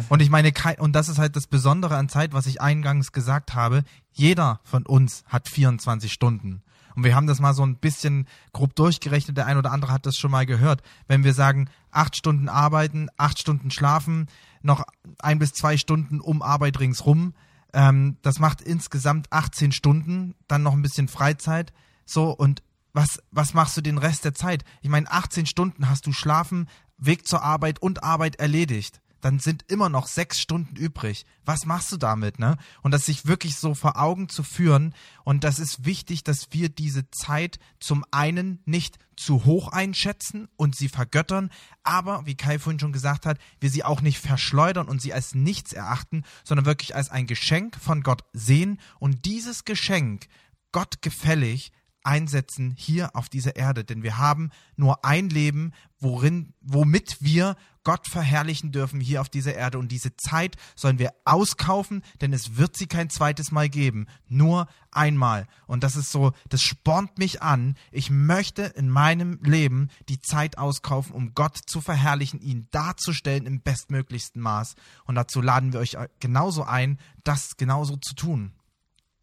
und 0.08 0.20
ich 0.20 0.28
meine, 0.28 0.52
und 0.78 0.92
das 0.92 1.08
ist 1.08 1.18
halt 1.18 1.34
das 1.36 1.46
Besondere 1.46 1.96
an 1.96 2.08
Zeit, 2.08 2.32
was 2.32 2.46
ich 2.46 2.60
eingangs 2.60 3.12
gesagt 3.12 3.54
habe. 3.54 3.84
Jeder 4.12 4.60
von 4.64 4.84
uns 4.84 5.24
hat 5.28 5.48
24 5.48 6.12
Stunden. 6.12 6.62
Und 6.94 7.04
wir 7.04 7.14
haben 7.14 7.26
das 7.26 7.40
mal 7.40 7.54
so 7.54 7.64
ein 7.64 7.76
bisschen 7.76 8.26
grob 8.52 8.74
durchgerechnet. 8.74 9.36
Der 9.36 9.46
ein 9.46 9.58
oder 9.58 9.72
andere 9.72 9.92
hat 9.92 10.06
das 10.06 10.16
schon 10.16 10.30
mal 10.30 10.46
gehört. 10.46 10.82
Wenn 11.08 11.24
wir 11.24 11.34
sagen, 11.34 11.68
acht 11.90 12.16
Stunden 12.16 12.48
arbeiten, 12.48 13.08
acht 13.16 13.38
Stunden 13.38 13.70
schlafen, 13.70 14.28
noch 14.62 14.84
ein 15.18 15.38
bis 15.38 15.52
zwei 15.52 15.76
Stunden 15.76 16.20
um 16.20 16.42
Arbeit 16.42 16.80
ringsrum, 16.80 17.34
ähm, 17.72 18.16
das 18.22 18.38
macht 18.38 18.60
insgesamt 18.60 19.32
18 19.32 19.72
Stunden, 19.72 20.34
dann 20.46 20.62
noch 20.62 20.74
ein 20.74 20.82
bisschen 20.82 21.08
Freizeit. 21.08 21.72
So, 22.04 22.30
und 22.30 22.62
was, 22.92 23.22
was 23.30 23.54
machst 23.54 23.76
du 23.76 23.80
den 23.80 23.98
Rest 23.98 24.24
der 24.24 24.34
Zeit? 24.34 24.64
Ich 24.82 24.90
meine, 24.90 25.10
18 25.10 25.46
Stunden 25.46 25.88
hast 25.88 26.06
du 26.06 26.12
Schlafen, 26.12 26.68
Weg 26.98 27.26
zur 27.26 27.42
Arbeit 27.42 27.80
und 27.80 28.04
Arbeit 28.04 28.36
erledigt. 28.36 29.00
Dann 29.22 29.38
sind 29.38 29.64
immer 29.68 29.88
noch 29.88 30.06
sechs 30.06 30.40
Stunden 30.40 30.76
übrig. 30.76 31.24
Was 31.44 31.64
machst 31.64 31.90
du 31.92 31.96
damit, 31.96 32.38
ne? 32.38 32.58
Und 32.82 32.90
das 32.90 33.06
sich 33.06 33.26
wirklich 33.26 33.56
so 33.56 33.74
vor 33.74 33.96
Augen 33.96 34.28
zu 34.28 34.42
führen. 34.42 34.94
Und 35.24 35.44
das 35.44 35.58
ist 35.58 35.86
wichtig, 35.86 36.24
dass 36.24 36.48
wir 36.50 36.68
diese 36.68 37.10
Zeit 37.10 37.58
zum 37.80 38.04
einen 38.10 38.60
nicht 38.66 38.98
zu 39.16 39.44
hoch 39.44 39.68
einschätzen 39.68 40.48
und 40.56 40.74
sie 40.74 40.88
vergöttern, 40.88 41.50
aber, 41.84 42.26
wie 42.26 42.36
Kai 42.36 42.58
vorhin 42.58 42.80
schon 42.80 42.92
gesagt 42.92 43.24
hat, 43.24 43.38
wir 43.60 43.70
sie 43.70 43.84
auch 43.84 44.00
nicht 44.00 44.18
verschleudern 44.18 44.88
und 44.88 45.00
sie 45.00 45.12
als 45.12 45.34
nichts 45.34 45.72
erachten, 45.72 46.24
sondern 46.44 46.66
wirklich 46.66 46.96
als 46.96 47.10
ein 47.10 47.26
Geschenk 47.26 47.76
von 47.76 48.02
Gott 48.02 48.24
sehen 48.32 48.80
und 48.98 49.24
dieses 49.24 49.64
Geschenk 49.64 50.26
Gott 50.72 51.02
gefällig 51.02 51.70
einsetzen 52.04 52.74
hier 52.76 53.14
auf 53.16 53.28
dieser 53.28 53.56
Erde, 53.56 53.84
denn 53.84 54.02
wir 54.02 54.18
haben 54.18 54.50
nur 54.76 55.04
ein 55.04 55.28
Leben, 55.28 55.72
worin, 55.98 56.52
womit 56.60 57.18
wir 57.20 57.56
Gott 57.84 58.06
verherrlichen 58.06 58.70
dürfen 58.70 59.00
hier 59.00 59.20
auf 59.20 59.28
dieser 59.28 59.54
Erde 59.54 59.78
und 59.78 59.90
diese 59.90 60.16
Zeit 60.16 60.56
sollen 60.76 60.98
wir 60.98 61.12
auskaufen, 61.24 62.02
denn 62.20 62.32
es 62.32 62.56
wird 62.56 62.76
sie 62.76 62.86
kein 62.86 63.10
zweites 63.10 63.50
Mal 63.50 63.68
geben, 63.68 64.06
nur 64.28 64.68
einmal. 64.90 65.46
Und 65.66 65.82
das 65.82 65.96
ist 65.96 66.12
so, 66.12 66.32
das 66.48 66.62
spornt 66.62 67.18
mich 67.18 67.42
an. 67.42 67.76
Ich 67.90 68.10
möchte 68.10 68.62
in 68.62 68.88
meinem 68.88 69.40
Leben 69.42 69.88
die 70.08 70.20
Zeit 70.20 70.58
auskaufen, 70.58 71.14
um 71.14 71.34
Gott 71.34 71.58
zu 71.66 71.80
verherrlichen, 71.80 72.40
ihn 72.40 72.68
darzustellen 72.70 73.46
im 73.46 73.60
bestmöglichsten 73.60 74.40
Maß. 74.40 74.74
Und 75.04 75.16
dazu 75.16 75.40
laden 75.40 75.72
wir 75.72 75.80
euch 75.80 75.96
genauso 76.20 76.62
ein, 76.62 76.98
das 77.24 77.56
genauso 77.56 77.96
zu 77.96 78.14
tun. 78.14 78.52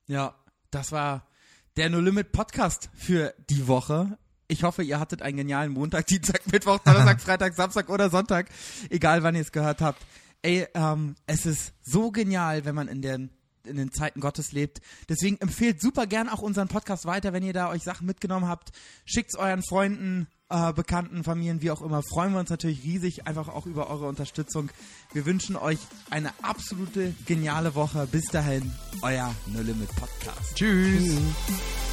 Ja, 0.07 0.35
das 0.71 0.91
war 0.91 1.25
der 1.79 1.89
No 1.89 2.01
Limit 2.01 2.33
Podcast 2.33 2.89
für 2.93 3.33
die 3.49 3.69
Woche. 3.69 4.17
Ich 4.49 4.63
hoffe, 4.63 4.83
ihr 4.83 4.99
hattet 4.99 5.21
einen 5.21 5.37
genialen 5.37 5.71
Montag, 5.71 6.07
Dienstag, 6.07 6.45
Mittwoch, 6.51 6.79
Donnerstag, 6.79 7.21
Freitag, 7.25 7.55
Samstag 7.55 7.87
oder 7.87 8.09
Sonntag. 8.09 8.49
Egal, 8.89 9.23
wann 9.23 9.33
ihr 9.33 9.39
es 9.39 9.53
gehört 9.53 9.79
habt. 9.79 10.05
Ey, 10.41 10.67
ähm, 10.73 11.15
es 11.25 11.45
ist 11.45 11.71
so 11.81 12.11
genial, 12.11 12.65
wenn 12.65 12.75
man 12.75 12.89
in 12.89 13.01
den, 13.01 13.29
in 13.63 13.77
den 13.77 13.93
Zeiten 13.93 14.19
Gottes 14.19 14.51
lebt. 14.51 14.81
Deswegen 15.07 15.37
empfehlt 15.37 15.79
super 15.79 16.05
gern 16.05 16.27
auch 16.27 16.41
unseren 16.41 16.67
Podcast 16.67 17.05
weiter, 17.05 17.31
wenn 17.31 17.43
ihr 17.43 17.53
da 17.53 17.69
euch 17.69 17.83
Sachen 17.83 18.05
mitgenommen 18.05 18.49
habt. 18.49 18.71
Schickt's 19.05 19.37
euren 19.37 19.63
Freunden, 19.63 20.27
äh, 20.49 20.73
Bekannten, 20.73 21.23
Familien, 21.23 21.61
wie 21.61 21.71
auch 21.71 21.81
immer. 21.81 22.01
Freuen 22.03 22.33
wir 22.33 22.39
uns 22.39 22.49
natürlich 22.49 22.83
riesig 22.83 23.27
einfach 23.27 23.47
auch 23.47 23.65
über 23.65 23.89
eure 23.89 24.07
Unterstützung. 24.07 24.69
Wir 25.13 25.25
wünschen 25.25 25.55
euch 25.55 25.79
eine 26.09 26.31
absolute 26.41 27.13
geniale 27.25 27.75
Woche. 27.75 28.07
Bis 28.11 28.25
dahin, 28.25 28.71
euer 29.01 29.33
No 29.47 29.61
Limit 29.61 29.89
Podcast. 29.95 30.55
Tschüss. 30.55 31.03
Tschüss. 31.03 31.88